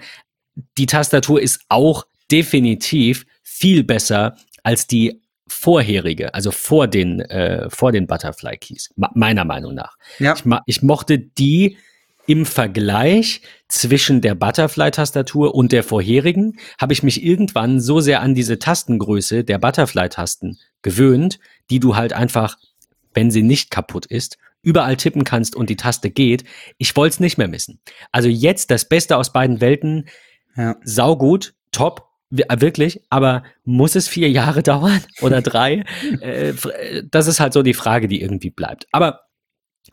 [0.78, 7.92] die Tastatur ist auch definitiv viel besser als die vorherige, also vor den, äh, vor
[7.92, 9.96] den Butterfly Keys, meiner Meinung nach.
[10.18, 10.34] Ja.
[10.34, 11.76] Ich, ich mochte die
[12.26, 18.34] im Vergleich zwischen der Butterfly-Tastatur und der vorherigen habe ich mich irgendwann so sehr an
[18.34, 21.38] diese Tastengröße der Butterfly-Tasten gewöhnt,
[21.70, 22.58] die du halt einfach,
[23.14, 26.44] wenn sie nicht kaputt ist, überall tippen kannst und die Taste geht.
[26.78, 27.80] Ich wollte es nicht mehr missen.
[28.12, 30.08] Also jetzt das Beste aus beiden Welten.
[30.56, 30.76] Ja.
[30.84, 35.84] Saugut, top, äh, wirklich, aber muss es vier Jahre dauern oder drei?
[36.20, 38.86] Äh, äh, das ist halt so die Frage, die irgendwie bleibt.
[38.92, 39.22] Aber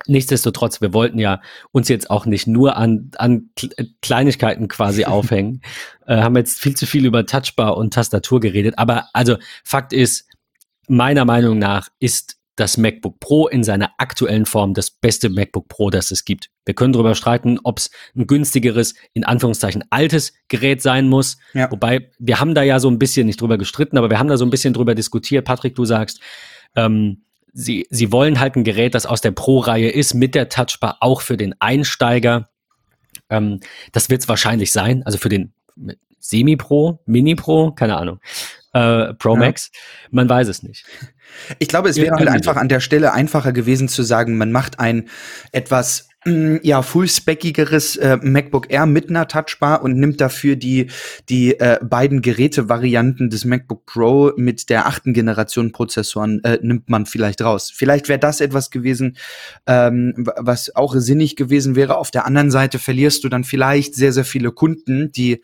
[0.07, 5.61] Nichtsdestotrotz, wir wollten ja uns jetzt auch nicht nur an, an äh, Kleinigkeiten quasi aufhängen,
[6.07, 8.75] äh, haben jetzt viel zu viel über Touchbar und Tastatur geredet.
[8.77, 10.27] Aber also Fakt ist,
[10.87, 15.89] meiner Meinung nach ist das MacBook Pro in seiner aktuellen Form das beste MacBook Pro,
[15.89, 16.49] das es gibt.
[16.65, 21.37] Wir können darüber streiten, ob es ein günstigeres, in Anführungszeichen altes Gerät sein muss.
[21.53, 21.71] Ja.
[21.71, 24.35] Wobei, wir haben da ja so ein bisschen nicht drüber gestritten, aber wir haben da
[24.35, 25.45] so ein bisschen drüber diskutiert.
[25.45, 26.19] Patrick, du sagst,
[26.75, 30.97] ähm, sie, sie wollen halt ein Gerät, das aus der Pro-Reihe ist, mit der Touchbar
[31.01, 32.49] auch für den Einsteiger.
[33.29, 33.59] Ähm,
[33.91, 35.53] das wird es wahrscheinlich sein, also für den
[36.19, 38.19] Semi-Pro, Mini-Pro, keine Ahnung,
[38.73, 40.09] äh, Pro Max, ja.
[40.11, 40.85] man weiß es nicht.
[41.59, 44.79] Ich glaube, es wäre halt einfach an der Stelle einfacher gewesen zu sagen, man macht
[44.79, 45.09] ein
[45.51, 50.87] etwas ja, fullspeckigeres äh, MacBook Air mit einer Touchbar und nimmt dafür die,
[51.29, 57.05] die äh, beiden Gerätevarianten des MacBook Pro mit der achten Generation Prozessoren äh, nimmt man
[57.05, 57.71] vielleicht raus.
[57.73, 59.15] Vielleicht wäre das etwas gewesen,
[59.65, 61.97] ähm, was auch sinnig gewesen wäre.
[61.97, 65.41] Auf der anderen Seite verlierst du dann vielleicht sehr, sehr viele Kunden, die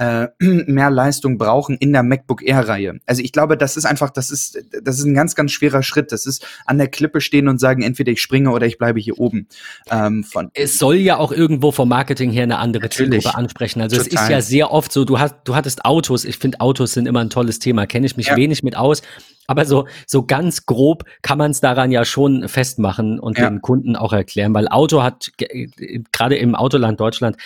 [0.00, 3.00] äh, mehr Leistung brauchen in der MacBook Air-Reihe.
[3.06, 6.10] Also ich glaube, das ist einfach, das ist, das ist ein ganz, ganz schwerer Schritt.
[6.10, 9.18] Das ist an der Klippe stehen und sagen, entweder ich springe oder ich bleibe hier
[9.18, 9.46] oben.
[9.90, 13.10] Ähm, von es soll ja auch irgendwo vom Marketing her eine andere Natürlich.
[13.22, 13.80] Zielgruppe ansprechen.
[13.80, 14.14] Also Total.
[14.14, 16.24] es ist ja sehr oft so, du hast, du hattest Autos.
[16.24, 17.86] Ich finde Autos sind immer ein tolles Thema.
[17.86, 18.36] Kenne ich mich ja.
[18.36, 19.02] wenig mit aus.
[19.46, 23.50] Aber so, so ganz grob kann man es daran ja schon festmachen und ja.
[23.50, 25.32] den Kunden auch erklären, weil Auto hat,
[26.12, 27.36] gerade im Autoland Deutschland,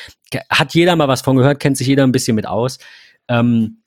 [0.51, 2.79] hat jeder mal was von gehört, kennt sich jeder ein bisschen mit aus.
[3.29, 3.79] Ähm,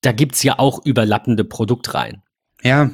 [0.00, 2.22] da gibt's ja auch überlappende Produktreihen.
[2.62, 2.90] Ja.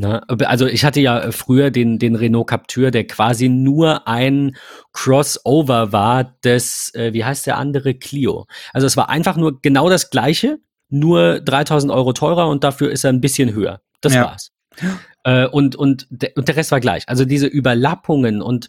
[0.00, 0.22] Ne?
[0.46, 4.56] Also ich hatte ja früher den, den Renault Captur, der quasi nur ein
[4.92, 8.46] Crossover war des, äh, wie heißt der andere, Clio.
[8.72, 10.58] Also es war einfach nur genau das gleiche,
[10.88, 13.80] nur 3000 Euro teurer und dafür ist er ein bisschen höher.
[14.00, 14.24] Das ja.
[14.24, 14.50] war's.
[15.24, 17.08] Äh, und, und, de, und der Rest war gleich.
[17.08, 18.68] Also diese Überlappungen und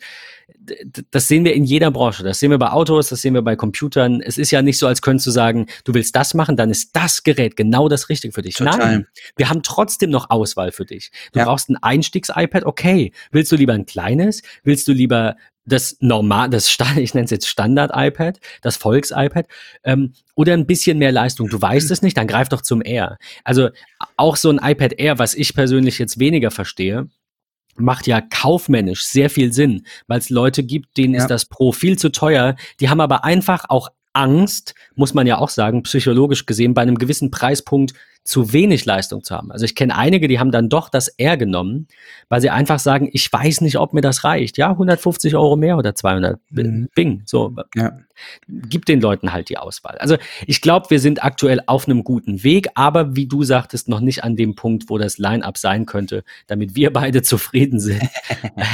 [1.12, 2.24] das sehen wir in jeder Branche.
[2.24, 4.22] Das sehen wir bei Autos, das sehen wir bei Computern.
[4.22, 6.96] Es ist ja nicht so, als könntest du sagen, du willst das machen, dann ist
[6.96, 8.56] das Gerät genau das Richtige für dich.
[8.56, 8.78] Total.
[8.78, 11.12] Nein, wir haben trotzdem noch Auswahl für dich.
[11.34, 11.46] Du ja.
[11.46, 13.12] brauchst ein Einstiegs-iPad, okay.
[13.32, 14.42] Willst du lieber ein kleines?
[14.64, 15.36] Willst du lieber
[15.66, 19.48] das normal, das ich nenne es jetzt Standard-iPad, das Volks-iPad,
[19.84, 21.50] ähm, oder ein bisschen mehr Leistung.
[21.50, 23.18] Du weißt es nicht, dann greif doch zum Air.
[23.44, 23.70] Also
[24.18, 27.08] auch so ein iPad Air, was ich persönlich jetzt weniger verstehe,
[27.82, 31.22] macht ja kaufmännisch sehr viel Sinn, weil es Leute gibt, denen ja.
[31.22, 32.56] ist das Pro viel zu teuer.
[32.80, 36.98] Die haben aber einfach auch Angst, muss man ja auch sagen, psychologisch gesehen, bei einem
[36.98, 39.52] gewissen Preispunkt zu wenig Leistung zu haben.
[39.52, 41.88] Also ich kenne einige, die haben dann doch das R genommen,
[42.30, 44.58] weil sie einfach sagen, ich weiß nicht, ob mir das reicht.
[44.58, 46.40] Ja, 150 Euro mehr oder 200.
[46.52, 46.90] Mhm.
[46.94, 47.24] Bing.
[47.26, 47.56] So.
[47.76, 47.98] Ja.
[48.48, 49.98] Gib den Leuten halt die Auswahl.
[49.98, 54.00] Also ich glaube, wir sind aktuell auf einem guten Weg, aber wie du sagtest, noch
[54.00, 58.04] nicht an dem Punkt, wo das Line-up sein könnte, damit wir beide zufrieden sind.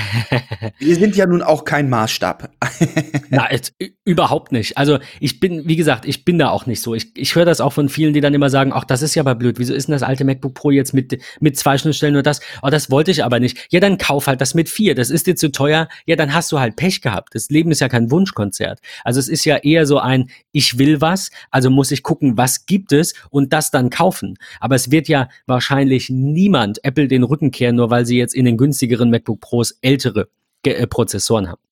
[0.80, 2.50] wir sind ja nun auch kein Maßstab.
[3.30, 4.78] Na, jetzt, überhaupt nicht.
[4.78, 6.94] Also ich bin, wie gesagt, ich bin da auch nicht so.
[6.96, 9.24] Ich, ich höre das auch von vielen, die dann immer sagen, ach, das ist ja
[9.24, 9.60] bei blöd.
[9.60, 12.42] Wieso ist denn das alte MacBook Pro jetzt mit, mit zwei Schnittstellen nur das?
[12.62, 13.68] Oh, das wollte ich aber nicht.
[13.70, 14.96] Ja, dann kauf halt das mit vier.
[14.96, 15.88] Das ist dir zu teuer.
[16.06, 17.36] Ja, dann hast du halt Pech gehabt.
[17.36, 18.80] Das Leben ist ja kein Wunschkonzert.
[19.04, 22.66] Also es ist ja eher so ein, ich will was, also muss ich gucken, was
[22.66, 24.38] gibt es und das dann kaufen.
[24.60, 28.46] Aber es wird ja wahrscheinlich niemand Apple den Rücken kehren, nur weil sie jetzt in
[28.46, 30.30] den günstigeren MacBook Pros ältere
[30.64, 31.67] äh, Prozessoren haben.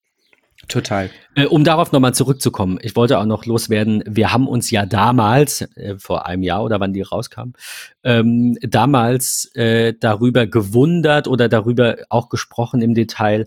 [0.68, 1.10] Total.
[1.34, 5.62] Äh, um darauf nochmal zurückzukommen, ich wollte auch noch loswerden, wir haben uns ja damals,
[5.76, 7.52] äh, vor einem Jahr oder wann die rauskam,
[8.02, 13.46] ähm, damals äh, darüber gewundert oder darüber auch gesprochen im Detail,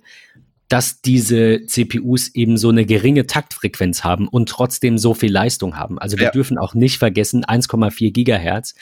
[0.69, 5.97] dass diese CPUs eben so eine geringe Taktfrequenz haben und trotzdem so viel Leistung haben.
[5.97, 6.31] Also wir ja.
[6.31, 8.75] dürfen auch nicht vergessen, 1,4 Gigahertz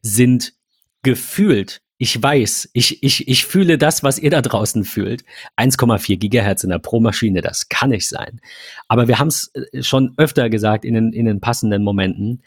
[0.00, 0.54] sind
[1.02, 5.24] gefühlt ich weiß, ich, ich, ich fühle das, was ihr da draußen fühlt.
[5.56, 8.40] 1,4 Gigahertz in der Pro-Maschine, das kann nicht sein.
[8.88, 12.42] Aber wir haben es äh, schon öfter gesagt in den, in den passenden Momenten.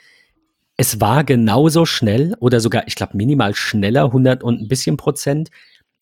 [0.75, 5.49] Es war genauso schnell oder sogar, ich glaube, minimal schneller, 100 und ein bisschen Prozent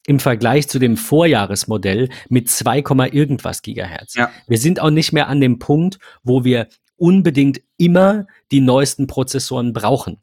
[0.08, 4.16] im Vergleich zu dem Vorjahresmodell mit 2, irgendwas Gigahertz.
[4.16, 4.32] Ja.
[4.48, 9.74] Wir sind auch nicht mehr an dem Punkt, wo wir unbedingt immer die neuesten Prozessoren
[9.74, 10.18] brauchen.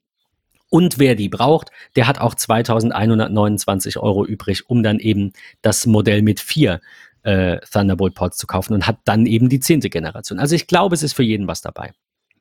[0.73, 6.23] Und wer die braucht, der hat auch 2129 Euro übrig, um dann eben das Modell
[6.23, 6.81] mit vier
[7.25, 10.39] äh, Thunderbolt Pods zu kaufen und hat dann eben die zehnte Generation.
[10.39, 11.93] Also ich glaube, es ist für jeden was dabei.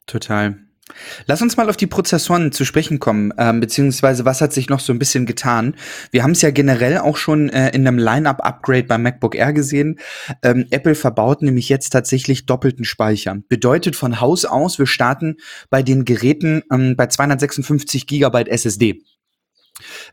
[0.06, 0.58] Total.
[1.26, 4.80] Lass uns mal auf die Prozessoren zu sprechen kommen, ähm, beziehungsweise was hat sich noch
[4.80, 5.76] so ein bisschen getan.
[6.12, 10.00] Wir haben es ja generell auch schon äh, in einem Line-Up-Upgrade beim MacBook Air gesehen.
[10.44, 13.38] Ähm, Apple verbaut nämlich jetzt tatsächlich doppelten Speicher.
[13.48, 15.38] Bedeutet von Haus aus, wir starten
[15.70, 19.04] bei den Geräten ähm, bei 256 Gigabyte SSD.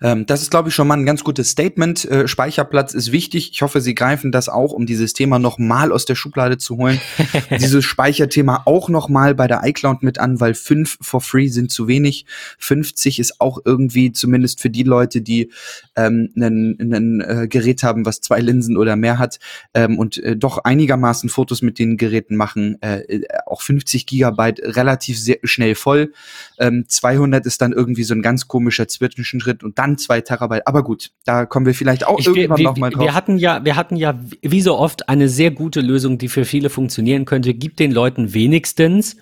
[0.03, 2.05] Ähm, das ist, glaube ich, schon mal ein ganz gutes Statement.
[2.05, 3.51] Äh, Speicherplatz ist wichtig.
[3.53, 6.77] Ich hoffe, Sie greifen das auch, um dieses Thema noch mal aus der Schublade zu
[6.77, 7.01] holen.
[7.59, 11.71] dieses Speicherthema auch noch mal bei der iCloud mit an, weil fünf for free sind
[11.71, 12.27] zu wenig.
[12.59, 15.51] 50 ist auch irgendwie, zumindest für die Leute, die
[15.97, 19.39] ähm, ein äh, Gerät haben, was zwei Linsen oder mehr hat
[19.75, 24.61] ähm, und äh, doch einigermaßen Fotos mit den Geräten machen, äh, äh auch 50 Gigabyte
[24.63, 26.13] relativ sehr schnell voll.
[26.59, 30.67] Ähm, 200 ist dann irgendwie so ein ganz komischer Zwischenschritt und dann zwei Terabyte.
[30.67, 33.03] Aber gut, da kommen wir vielleicht auch ich, irgendwann nochmal drauf.
[33.03, 36.45] Wir hatten ja, wir hatten ja wie so oft eine sehr gute Lösung, die für
[36.45, 37.55] viele funktionieren könnte.
[37.55, 39.17] Gibt den Leuten wenigstens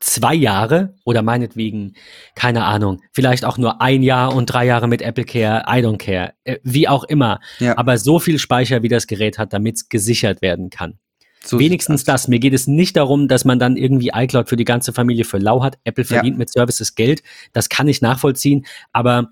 [0.00, 1.94] zwei Jahre oder meinetwegen,
[2.34, 5.98] keine Ahnung, vielleicht auch nur ein Jahr und drei Jahre mit Apple Care, I don't
[5.98, 7.40] care, äh, wie auch immer.
[7.58, 7.78] Ja.
[7.78, 10.98] Aber so viel Speicher, wie das Gerät hat, damit es gesichert werden kann.
[11.46, 12.26] So Wenigstens das.
[12.26, 15.38] Mir geht es nicht darum, dass man dann irgendwie iCloud für die ganze Familie für
[15.38, 15.78] lau hat.
[15.84, 16.38] Apple verdient ja.
[16.38, 17.22] mit Services Geld.
[17.52, 18.66] Das kann ich nachvollziehen.
[18.92, 19.30] Aber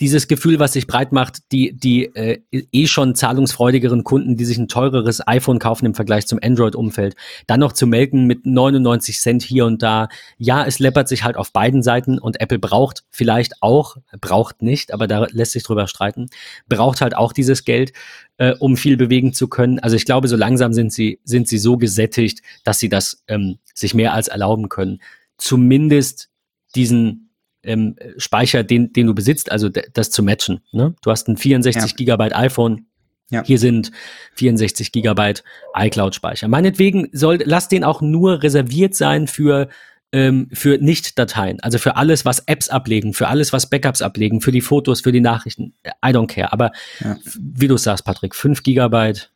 [0.00, 4.58] dieses Gefühl, was sich breit macht, die, die äh, eh schon zahlungsfreudigeren Kunden, die sich
[4.58, 9.42] ein teureres iPhone kaufen im Vergleich zum Android-Umfeld, dann noch zu melken mit 99 Cent
[9.42, 10.08] hier und da.
[10.36, 14.92] Ja, es läppert sich halt auf beiden Seiten und Apple braucht vielleicht auch, braucht nicht,
[14.92, 16.26] aber da lässt sich drüber streiten,
[16.68, 17.92] braucht halt auch dieses Geld,
[18.36, 19.80] äh, um viel bewegen zu können.
[19.80, 23.58] Also ich glaube, so langsam sind sie, sind sie so gesättigt, dass sie das ähm,
[23.74, 25.00] sich mehr als erlauben können.
[25.38, 26.30] Zumindest
[26.74, 27.27] diesen
[27.62, 30.60] ähm, Speicher, den, den du besitzt, also das zu matchen.
[30.72, 30.94] Ne?
[31.02, 31.96] Du hast ein 64 ja.
[31.96, 32.86] Gigabyte iPhone,
[33.30, 33.44] ja.
[33.44, 33.90] Hier sind
[34.36, 35.44] 64 Gigabyte
[35.76, 36.48] iCloud-Speicher.
[36.48, 39.68] Meinetwegen soll, lass den auch nur reserviert sein für
[40.10, 44.52] ähm, für Nicht-Dateien, also für alles, was Apps ablegen, für alles, was Backups ablegen, für
[44.52, 45.74] die Fotos, für die Nachrichten.
[45.86, 46.50] I don't care.
[46.52, 47.18] Aber ja.
[47.38, 49.30] wie du sagst, Patrick, 5 Gigabyte.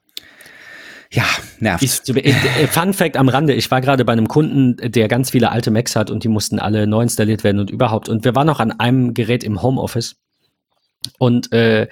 [1.12, 1.24] Ja,
[1.60, 1.82] nervt.
[1.82, 5.30] Ist, äh, äh, Fun Fact am Rande, ich war gerade bei einem Kunden, der ganz
[5.30, 8.08] viele alte Macs hat und die mussten alle neu installiert werden und überhaupt.
[8.08, 10.16] Und wir waren noch an einem Gerät im Homeoffice
[11.18, 11.88] und äh,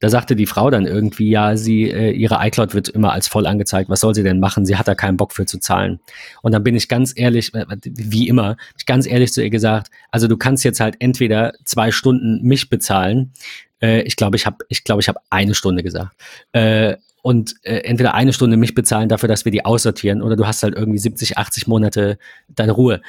[0.00, 3.46] da sagte die Frau dann irgendwie, ja, sie, äh, ihre iCloud wird immer als voll
[3.46, 3.88] angezeigt.
[3.88, 4.66] Was soll sie denn machen?
[4.66, 6.00] Sie hat da keinen Bock für zu zahlen.
[6.42, 9.90] Und dann bin ich ganz ehrlich, äh, wie immer, ich ganz ehrlich zu ihr gesagt,
[10.10, 13.32] also du kannst jetzt halt entweder zwei Stunden mich bezahlen.
[13.80, 16.16] Äh, ich glaube, ich habe, ich glaube, ich habe eine Stunde gesagt.
[16.50, 20.46] Äh, und äh, entweder eine Stunde mich bezahlen dafür, dass wir die aussortieren, oder du
[20.46, 23.00] hast halt irgendwie 70, 80 Monate deine Ruhe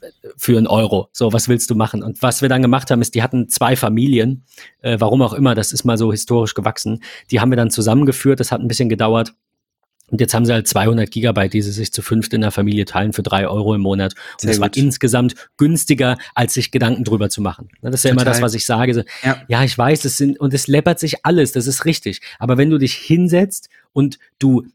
[0.00, 1.08] äh, für einen Euro.
[1.12, 2.02] So, was willst du machen?
[2.02, 4.44] Und was wir dann gemacht haben, ist, die hatten zwei Familien,
[4.82, 7.02] äh, warum auch immer, das ist mal so historisch gewachsen.
[7.30, 9.32] Die haben wir dann zusammengeführt, das hat ein bisschen gedauert.
[10.12, 12.84] Und jetzt haben sie halt 200 Gigabyte, die sie sich zu fünft in der Familie
[12.84, 14.12] teilen für drei Euro im Monat.
[14.12, 14.60] Und Sehr das gut.
[14.60, 17.70] war insgesamt günstiger, als sich Gedanken drüber zu machen.
[17.80, 18.22] Das ist ja Total.
[18.22, 19.06] immer das, was ich sage.
[19.22, 19.40] Ja.
[19.48, 22.20] ja, ich weiß, es sind, und es läppert sich alles, das ist richtig.
[22.38, 24.66] Aber wenn du dich hinsetzt und du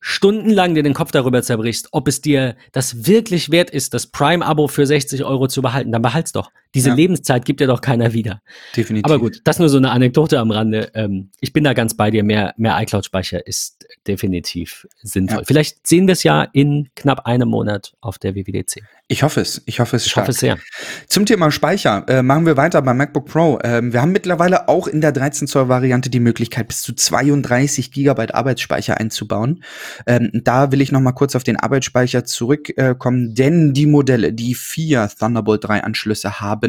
[0.00, 4.68] stundenlang dir den Kopf darüber zerbrichst, ob es dir das wirklich wert ist, das Prime-Abo
[4.68, 6.50] für 60 Euro zu behalten, dann behalt's doch.
[6.76, 6.94] Diese ja.
[6.94, 8.42] Lebenszeit gibt dir doch keiner wieder.
[8.76, 9.06] Definitiv.
[9.06, 10.90] Aber gut, das nur so eine Anekdote am Rande.
[10.94, 12.22] Ähm, ich bin da ganz bei dir.
[12.22, 15.38] Mehr, mehr iCloud-Speicher ist definitiv sinnvoll.
[15.38, 15.44] Ja.
[15.46, 18.82] Vielleicht sehen wir es ja in knapp einem Monat auf der WWDC.
[19.08, 19.62] Ich hoffe es.
[19.66, 20.58] Ich hoffe es Ich hoffe es sehr.
[21.06, 23.58] Zum Thema Speicher äh, machen wir weiter beim MacBook Pro.
[23.62, 27.92] Ähm, wir haben mittlerweile auch in der 13 Zoll Variante die Möglichkeit, bis zu 32
[27.92, 29.62] Gigabyte Arbeitsspeicher einzubauen.
[30.06, 34.32] Ähm, da will ich noch mal kurz auf den Arbeitsspeicher zurückkommen, äh, denn die Modelle,
[34.32, 36.65] die vier Thunderbolt 3 Anschlüsse haben,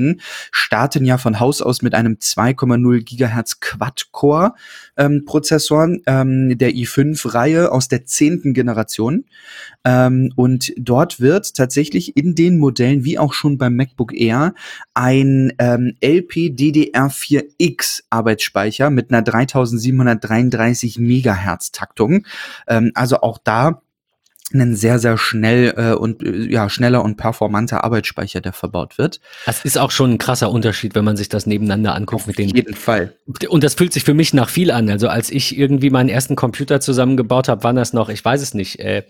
[0.52, 4.54] starten ja von Haus aus mit einem 2,0 Gigahertz Quad-Core
[4.98, 5.26] ähm,
[6.08, 9.26] ähm, der i5-Reihe aus der zehnten Generation.
[9.84, 14.54] Ähm, und dort wird tatsächlich in den Modellen, wie auch schon beim MacBook Air,
[14.94, 22.26] ein ähm, LPDDR4X Arbeitsspeicher mit einer 3733 Megahertz Taktung.
[22.68, 23.82] Ähm, also auch da
[24.54, 29.20] ein sehr, sehr schnell äh, und äh, ja, schneller und performanter Arbeitsspeicher, der verbaut wird.
[29.46, 32.38] Das ist auch schon ein krasser Unterschied, wenn man sich das nebeneinander anguckt Auf mit
[32.38, 32.50] den.
[32.50, 33.14] Auf jeden Fall.
[33.50, 34.90] Und das fühlt sich für mich nach viel an.
[34.90, 38.54] Also als ich irgendwie meinen ersten Computer zusammengebaut habe, waren das noch, ich weiß es
[38.54, 39.04] nicht, äh,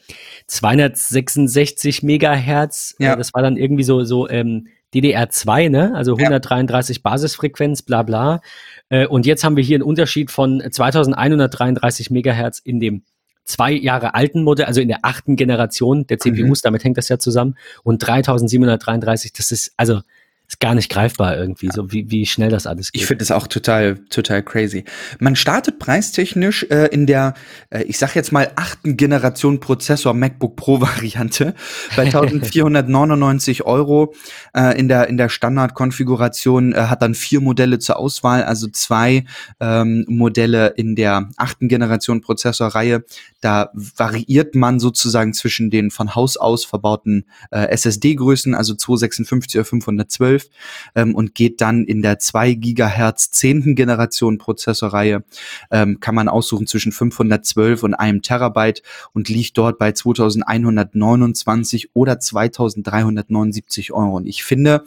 [0.47, 2.95] 266 Megahertz.
[2.99, 3.15] Äh, ja.
[3.15, 5.93] Das war dann irgendwie so, so ähm, DDR2, ne?
[5.95, 7.01] Also 133 ja.
[7.03, 8.41] Basisfrequenz, bla bla.
[8.89, 13.03] Äh, und jetzt haben wir hier einen Unterschied von 2133 Megahertz in dem
[13.47, 16.63] zwei Jahre alten Modell, also in der achten Generation der CPUs, mhm.
[16.63, 20.01] damit hängt das ja zusammen, und 3733, das ist, also
[20.47, 23.01] ist gar nicht greifbar irgendwie, so wie, wie schnell das alles geht.
[23.01, 24.85] Ich finde es auch total, total crazy.
[25.19, 27.33] Man startet preistechnisch äh, in der,
[27.69, 31.53] äh, ich sag jetzt mal, achten Generation Prozessor MacBook Pro Variante
[31.97, 34.13] bei 1499 Euro.
[34.55, 39.25] Äh, in der, in der Standardkonfiguration äh, hat dann vier Modelle zur Auswahl, also zwei
[39.59, 43.03] ähm, Modelle in der achten Generation Prozessorreihe.
[43.41, 49.65] Da variiert man sozusagen zwischen den von Haus aus verbauten äh, SSD-Größen, also 256 oder
[49.65, 50.49] 512 12
[50.95, 53.75] ähm, und geht dann in der 2 Gigahertz 10.
[53.75, 55.23] Generation Prozessorreihe,
[55.71, 58.81] ähm, kann man aussuchen zwischen 512 und einem Terabyte
[59.13, 64.17] und liegt dort bei 2129 oder 2379 Euro.
[64.17, 64.83] Und ich finde,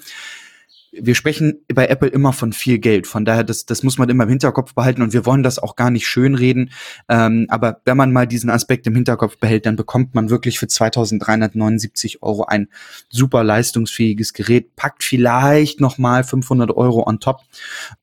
[0.92, 3.06] wir sprechen bei Apple immer von viel Geld.
[3.06, 5.76] Von daher, das, das muss man immer im Hinterkopf behalten und wir wollen das auch
[5.76, 6.70] gar nicht schönreden.
[7.08, 10.66] Ähm, aber wenn man mal diesen Aspekt im Hinterkopf behält, dann bekommt man wirklich für
[10.66, 12.68] 2379 Euro ein
[13.08, 17.42] super leistungsfähiges Gerät, packt vielleicht nochmal 500 Euro on top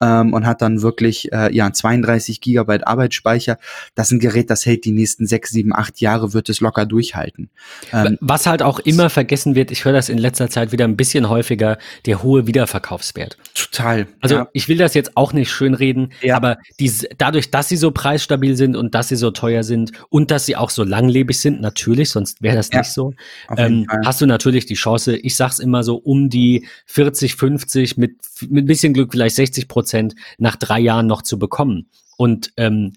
[0.02, 3.58] ähm, und hat dann wirklich äh, ja 32 Gigabyte Arbeitsspeicher.
[3.96, 6.86] Das ist ein Gerät, das hält die nächsten sechs, sieben, acht Jahre, wird es locker
[6.86, 7.50] durchhalten.
[7.92, 10.96] Ähm, Was halt auch immer vergessen wird, ich höre das in letzter Zeit wieder ein
[10.96, 13.38] bisschen häufiger, der hohe Wiederverkauf Wiederverkaufswert.
[13.54, 14.08] Total.
[14.22, 14.50] Also ja.
[14.54, 16.36] ich will das jetzt auch nicht schönreden, ja.
[16.36, 20.32] aber dies, dadurch, dass sie so preisstabil sind und dass sie so teuer sind und
[20.32, 22.80] dass sie auch so langlebig sind, natürlich, sonst wäre das ja.
[22.80, 23.14] nicht so,
[23.56, 28.18] ähm, hast du natürlich die Chance, ich sag's immer so, um die 40, 50, mit,
[28.50, 31.90] mit ein bisschen Glück vielleicht 60 Prozent nach drei Jahren noch zu bekommen.
[32.20, 32.94] Und ähm,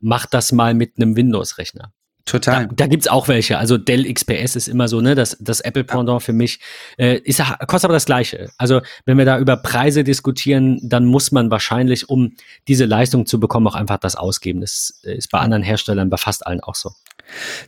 [0.00, 1.92] mach das mal mit einem Windows-Rechner.
[2.24, 2.68] Total.
[2.68, 3.58] Da, da gibt's auch welche.
[3.58, 6.60] Also Dell XPS ist immer so, ne, das, das Apple Pendant für mich.
[6.96, 8.50] Äh, ist, kostet aber das Gleiche.
[8.58, 12.34] Also wenn wir da über Preise diskutieren, dann muss man wahrscheinlich, um
[12.68, 14.60] diese Leistung zu bekommen, auch einfach das ausgeben.
[14.60, 16.92] Das ist bei anderen Herstellern, bei fast allen auch so.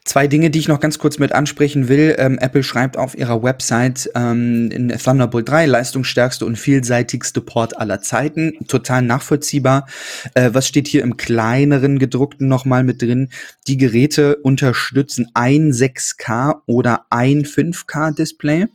[0.04, 2.14] Zwei Dinge, die ich noch ganz kurz mit ansprechen will.
[2.18, 8.00] Ähm, Apple schreibt auf ihrer Website ähm, in Thunderbolt 3 leistungsstärkste und vielseitigste Port aller
[8.00, 8.54] Zeiten.
[8.68, 9.86] Total nachvollziehbar.
[10.34, 13.28] Äh, was steht hier im kleineren gedruckten nochmal mit drin?
[13.66, 18.66] Die Geräte unterstützen ein 6K oder ein 5K Display.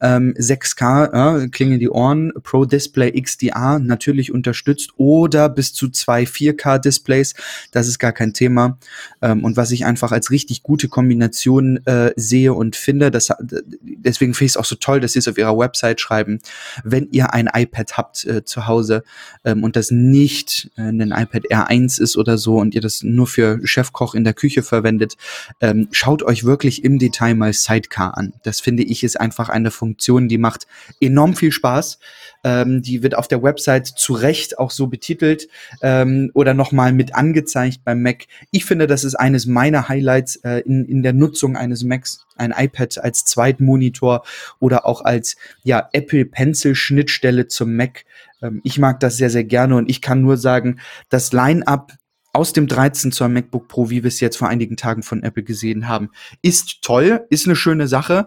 [0.00, 6.24] Ähm, 6K, äh, klingen die Ohren, Pro Display XDR natürlich unterstützt oder bis zu zwei
[6.24, 7.34] 4K Displays.
[7.70, 8.78] Das ist gar kein Thema.
[9.20, 13.12] Ähm, und was ich einfach als richtig gute Kombination äh, sehe und finde.
[13.12, 16.40] Das, deswegen finde ich es auch so toll, dass sie es auf ihrer Website schreiben.
[16.82, 19.04] Wenn ihr ein iPad habt äh, zu Hause
[19.44, 23.28] ähm, und das nicht äh, ein iPad R1 ist oder so und ihr das nur
[23.28, 25.16] für Chefkoch in der Küche verwendet,
[25.60, 28.32] ähm, schaut euch wirklich im Detail mal Sidecar an.
[28.42, 30.66] Das finde ich ist einfach eine Funktion, die macht
[31.00, 31.98] enorm viel Spaß.
[32.44, 35.48] Ähm, die wird auf der Website zu Recht auch so betitelt
[35.80, 38.26] ähm, oder nochmal mit angezeigt beim Mac.
[38.50, 42.26] Ich finde, das ist eines meiner Highlights äh, in, in der Nutzung eines Macs.
[42.36, 44.24] Ein iPad als Zweitmonitor
[44.58, 48.04] oder auch als ja, Apple Pencil Schnittstelle zum Mac.
[48.42, 51.92] Ähm, ich mag das sehr, sehr gerne und ich kann nur sagen, das Line-up
[52.34, 55.42] aus dem 13 Zoll MacBook Pro, wie wir es jetzt vor einigen Tagen von Apple
[55.42, 56.10] gesehen haben,
[56.40, 58.26] ist toll, ist eine schöne Sache.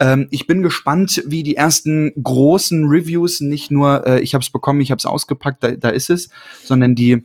[0.00, 4.50] Ähm, ich bin gespannt, wie die ersten großen Reviews, nicht nur, äh, ich habe es
[4.50, 6.30] bekommen, ich habe es ausgepackt, da, da ist es,
[6.64, 7.24] sondern die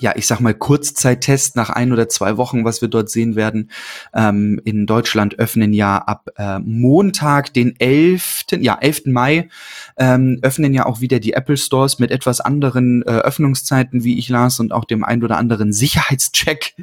[0.00, 3.70] ja, ich sag mal, Kurzzeittest nach ein oder zwei Wochen, was wir dort sehen werden.
[4.14, 9.06] Ähm, in Deutschland öffnen ja ab äh, Montag, den 11., ja, 11.
[9.06, 9.48] Mai,
[9.98, 14.30] ähm, öffnen ja auch wieder die Apple Stores mit etwas anderen äh, Öffnungszeiten, wie ich
[14.30, 16.74] las, und auch dem ein oder anderen Sicherheitscheck.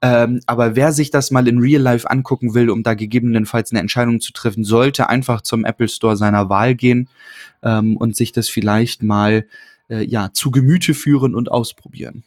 [0.00, 3.80] Ähm, aber wer sich das mal in Real Life angucken will, um da gegebenenfalls eine
[3.80, 7.08] Entscheidung zu treffen, sollte einfach zum Apple Store seiner Wahl gehen
[7.62, 9.46] ähm, und sich das vielleicht mal
[9.88, 12.24] äh, ja, zu Gemüte führen und ausprobieren.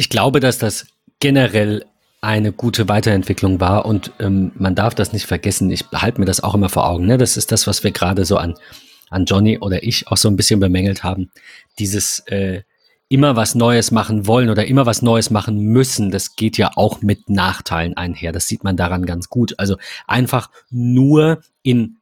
[0.00, 0.86] Ich glaube, dass das
[1.18, 1.84] generell
[2.22, 5.70] eine gute Weiterentwicklung war und ähm, man darf das nicht vergessen.
[5.70, 7.04] Ich halte mir das auch immer vor Augen.
[7.04, 7.18] Ne?
[7.18, 8.54] Das ist das, was wir gerade so an,
[9.10, 11.30] an Johnny oder ich auch so ein bisschen bemängelt haben.
[11.78, 12.62] Dieses äh,
[13.10, 17.02] immer was Neues machen wollen oder immer was Neues machen müssen, das geht ja auch
[17.02, 18.32] mit Nachteilen einher.
[18.32, 19.58] Das sieht man daran ganz gut.
[19.58, 19.76] Also
[20.06, 21.98] einfach nur in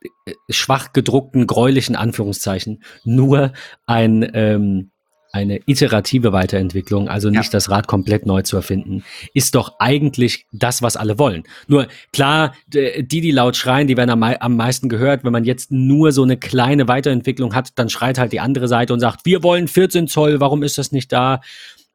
[0.00, 3.52] äh, schwach gedruckten, gräulichen Anführungszeichen, nur
[3.84, 4.92] ein ähm,
[5.38, 7.50] eine iterative Weiterentwicklung, also nicht ja.
[7.50, 11.44] das Rad komplett neu zu erfinden, ist doch eigentlich das, was alle wollen.
[11.66, 15.24] Nur klar, die, die laut schreien, die werden am, am meisten gehört.
[15.24, 18.92] Wenn man jetzt nur so eine kleine Weiterentwicklung hat, dann schreit halt die andere Seite
[18.92, 21.40] und sagt, wir wollen 14 Zoll, warum ist das nicht da?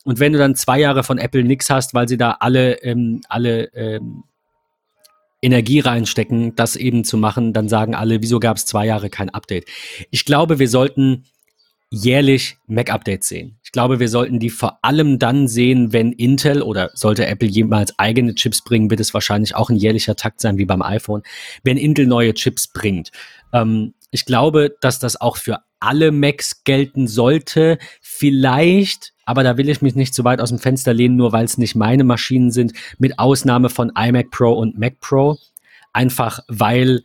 [0.03, 3.21] Und wenn du dann zwei Jahre von Apple nix hast, weil sie da alle, ähm,
[3.29, 4.23] alle ähm,
[5.41, 9.29] Energie reinstecken, das eben zu machen, dann sagen alle, wieso gab es zwei Jahre kein
[9.29, 9.65] Update?
[10.09, 11.25] Ich glaube, wir sollten
[11.93, 13.59] jährlich Mac-Updates sehen.
[13.63, 17.97] Ich glaube, wir sollten die vor allem dann sehen, wenn Intel oder sollte Apple jemals
[17.99, 21.21] eigene Chips bringen, wird es wahrscheinlich auch ein jährlicher Takt sein wie beim iPhone,
[21.63, 23.11] wenn Intel neue Chips bringt.
[23.53, 27.77] Ähm, ich glaube, dass das auch für alle Macs gelten sollte.
[28.01, 31.45] Vielleicht, aber da will ich mich nicht zu weit aus dem Fenster lehnen, nur weil
[31.45, 35.37] es nicht meine Maschinen sind, mit Ausnahme von iMac Pro und Mac Pro.
[35.93, 37.03] Einfach weil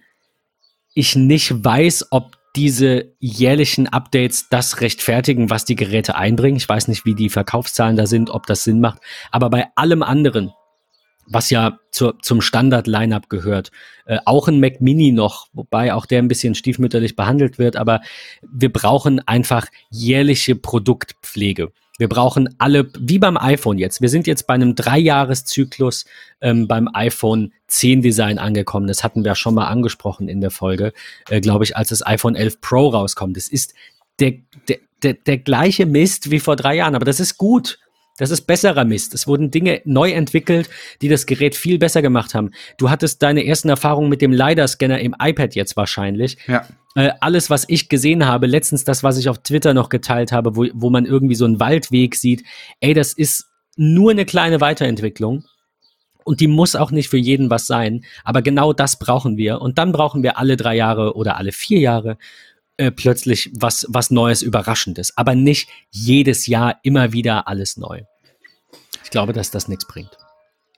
[0.94, 6.56] ich nicht weiß, ob diese jährlichen Updates das rechtfertigen, was die Geräte einbringen.
[6.56, 9.00] Ich weiß nicht, wie die Verkaufszahlen da sind, ob das Sinn macht.
[9.30, 10.52] Aber bei allem anderen,
[11.26, 13.70] was ja zur, zum Standard-Line-Up gehört,
[14.06, 18.00] äh, auch ein Mac Mini noch, wobei auch der ein bisschen stiefmütterlich behandelt wird, aber
[18.42, 21.72] wir brauchen einfach jährliche Produktpflege.
[21.98, 24.00] Wir brauchen alle, wie beim iPhone jetzt.
[24.00, 26.04] Wir sind jetzt bei einem Dreijahreszyklus
[26.40, 28.86] ähm, beim iPhone 10 Design angekommen.
[28.86, 30.92] Das hatten wir schon mal angesprochen in der Folge,
[31.28, 33.36] äh, glaube ich, als das iPhone 11 Pro rauskommt.
[33.36, 33.74] Das ist
[34.20, 34.34] der,
[34.68, 37.80] der, der, der gleiche Mist wie vor drei Jahren, aber das ist gut.
[38.18, 39.14] Das ist besserer Mist.
[39.14, 40.68] Es wurden Dinge neu entwickelt,
[41.00, 42.50] die das Gerät viel besser gemacht haben.
[42.76, 46.36] Du hattest deine ersten Erfahrungen mit dem LiDAR-Scanner im iPad jetzt wahrscheinlich.
[46.46, 46.66] Ja.
[46.94, 50.56] Äh, alles, was ich gesehen habe, letztens das, was ich auf Twitter noch geteilt habe,
[50.56, 52.44] wo, wo man irgendwie so einen Waldweg sieht,
[52.80, 53.46] ey, das ist
[53.76, 55.44] nur eine kleine Weiterentwicklung.
[56.24, 58.04] Und die muss auch nicht für jeden was sein.
[58.22, 59.62] Aber genau das brauchen wir.
[59.62, 62.18] Und dann brauchen wir alle drei Jahre oder alle vier Jahre
[62.78, 65.16] äh, plötzlich was, was Neues, Überraschendes.
[65.16, 68.02] Aber nicht jedes Jahr immer wieder alles neu.
[69.04, 70.16] Ich glaube, dass das nichts bringt.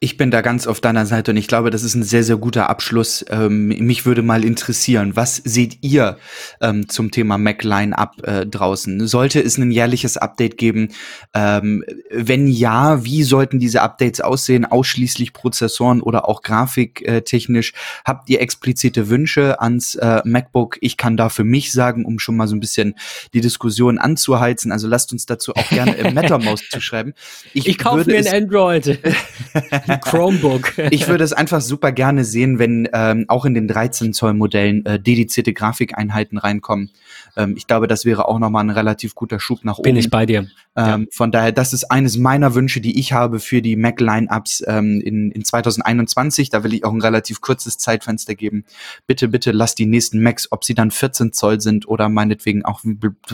[0.02, 2.38] Ich bin da ganz auf deiner Seite und ich glaube, das ist ein sehr, sehr
[2.38, 3.22] guter Abschluss.
[3.28, 6.16] Ähm, mich würde mal interessieren, was seht ihr
[6.62, 9.06] ähm, zum Thema Mac Line-Up äh, draußen?
[9.06, 10.88] Sollte es ein jährliches Update geben?
[11.34, 14.64] Ähm, wenn ja, wie sollten diese Updates aussehen?
[14.64, 17.74] Ausschließlich Prozessoren oder auch grafiktechnisch?
[18.06, 20.78] Habt ihr explizite Wünsche ans äh, MacBook?
[20.80, 22.94] Ich kann da für mich sagen, um schon mal so ein bisschen
[23.34, 24.72] die Diskussion anzuheizen.
[24.72, 27.12] Also lasst uns dazu auch gerne im MetaMouse zu schreiben.
[27.52, 28.98] Ich, ich kaufe mir ein Android.
[29.98, 30.78] Chromebook.
[30.90, 34.84] ich würde es einfach super gerne sehen, wenn ähm, auch in den 13 Zoll Modellen
[34.86, 36.90] äh, dedizierte Grafikeinheiten reinkommen.
[37.36, 39.84] Ähm, ich glaube, das wäre auch nochmal ein relativ guter Schub nach oben.
[39.84, 40.48] Bin ich bei dir.
[40.76, 41.06] Ähm, ja.
[41.12, 45.00] Von daher, das ist eines meiner Wünsche, die ich habe für die Mac Lineups ähm,
[45.00, 46.50] in, in 2021.
[46.50, 48.64] Da will ich auch ein relativ kurzes Zeitfenster geben.
[49.06, 52.80] Bitte, bitte lasst die nächsten Macs, ob sie dann 14 Zoll sind oder meinetwegen auch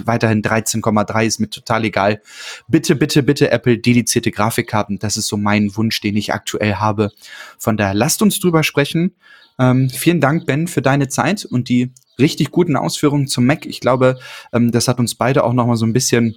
[0.05, 2.21] weiterhin 13,3 ist mir total egal.
[2.69, 4.99] Bitte, bitte, bitte Apple dedizierte Grafikkarten.
[4.99, 7.11] Das ist so mein Wunsch, den ich aktuell habe.
[7.59, 9.15] Von daher, lasst uns drüber sprechen.
[9.59, 13.67] Ähm, vielen Dank, Ben, für deine Zeit und die richtig guten Ausführungen zum Mac.
[13.67, 14.19] Ich glaube,
[14.53, 16.37] ähm, das hat uns beide auch noch mal so ein bisschen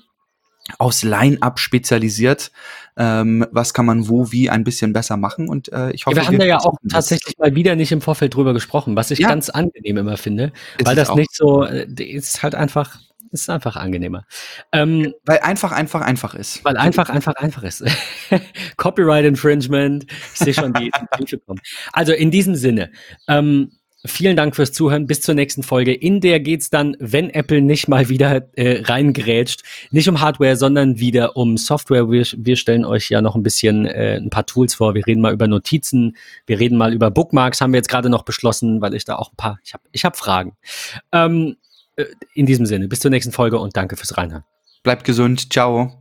[0.77, 2.51] aufs Line-Up spezialisiert.
[2.97, 5.49] Ähm, was kann man wo, wie ein bisschen besser machen?
[5.49, 8.35] Und äh, ich hoffe, wir haben da ja auch tatsächlich mal wieder nicht im Vorfeld
[8.35, 9.29] drüber gesprochen, was ich ja.
[9.29, 12.99] ganz angenehm immer finde, ist weil das nicht so, äh, ist halt einfach
[13.31, 14.25] ist einfach angenehmer.
[14.71, 16.65] Ähm, weil einfach, einfach, einfach ist.
[16.65, 17.83] Weil einfach, einfach, einfach ist.
[18.77, 20.05] Copyright Infringement.
[20.33, 21.59] Ich sehe schon die Briefe kommen.
[21.93, 22.91] Also in diesem Sinne,
[23.27, 23.71] ähm,
[24.05, 25.07] Vielen Dank fürs Zuhören.
[25.07, 25.93] Bis zur nächsten Folge.
[25.93, 30.99] In der geht's dann, wenn Apple nicht mal wieder äh, reingrätscht, nicht um Hardware, sondern
[30.99, 32.09] wieder um Software.
[32.09, 34.95] Wir, wir stellen euch ja noch ein bisschen äh, ein paar Tools vor.
[34.95, 36.15] Wir reden mal über Notizen.
[36.45, 37.59] Wir reden mal über Bookmarks.
[37.59, 39.59] Haben wir jetzt gerade noch beschlossen, weil ich da auch ein paar.
[39.65, 40.55] Ich habe ich hab Fragen.
[41.11, 41.57] Ähm,
[41.97, 44.45] äh, in diesem Sinne, bis zur nächsten Folge und danke fürs Reinhören.
[44.81, 45.51] Bleibt gesund.
[45.51, 45.98] Ciao.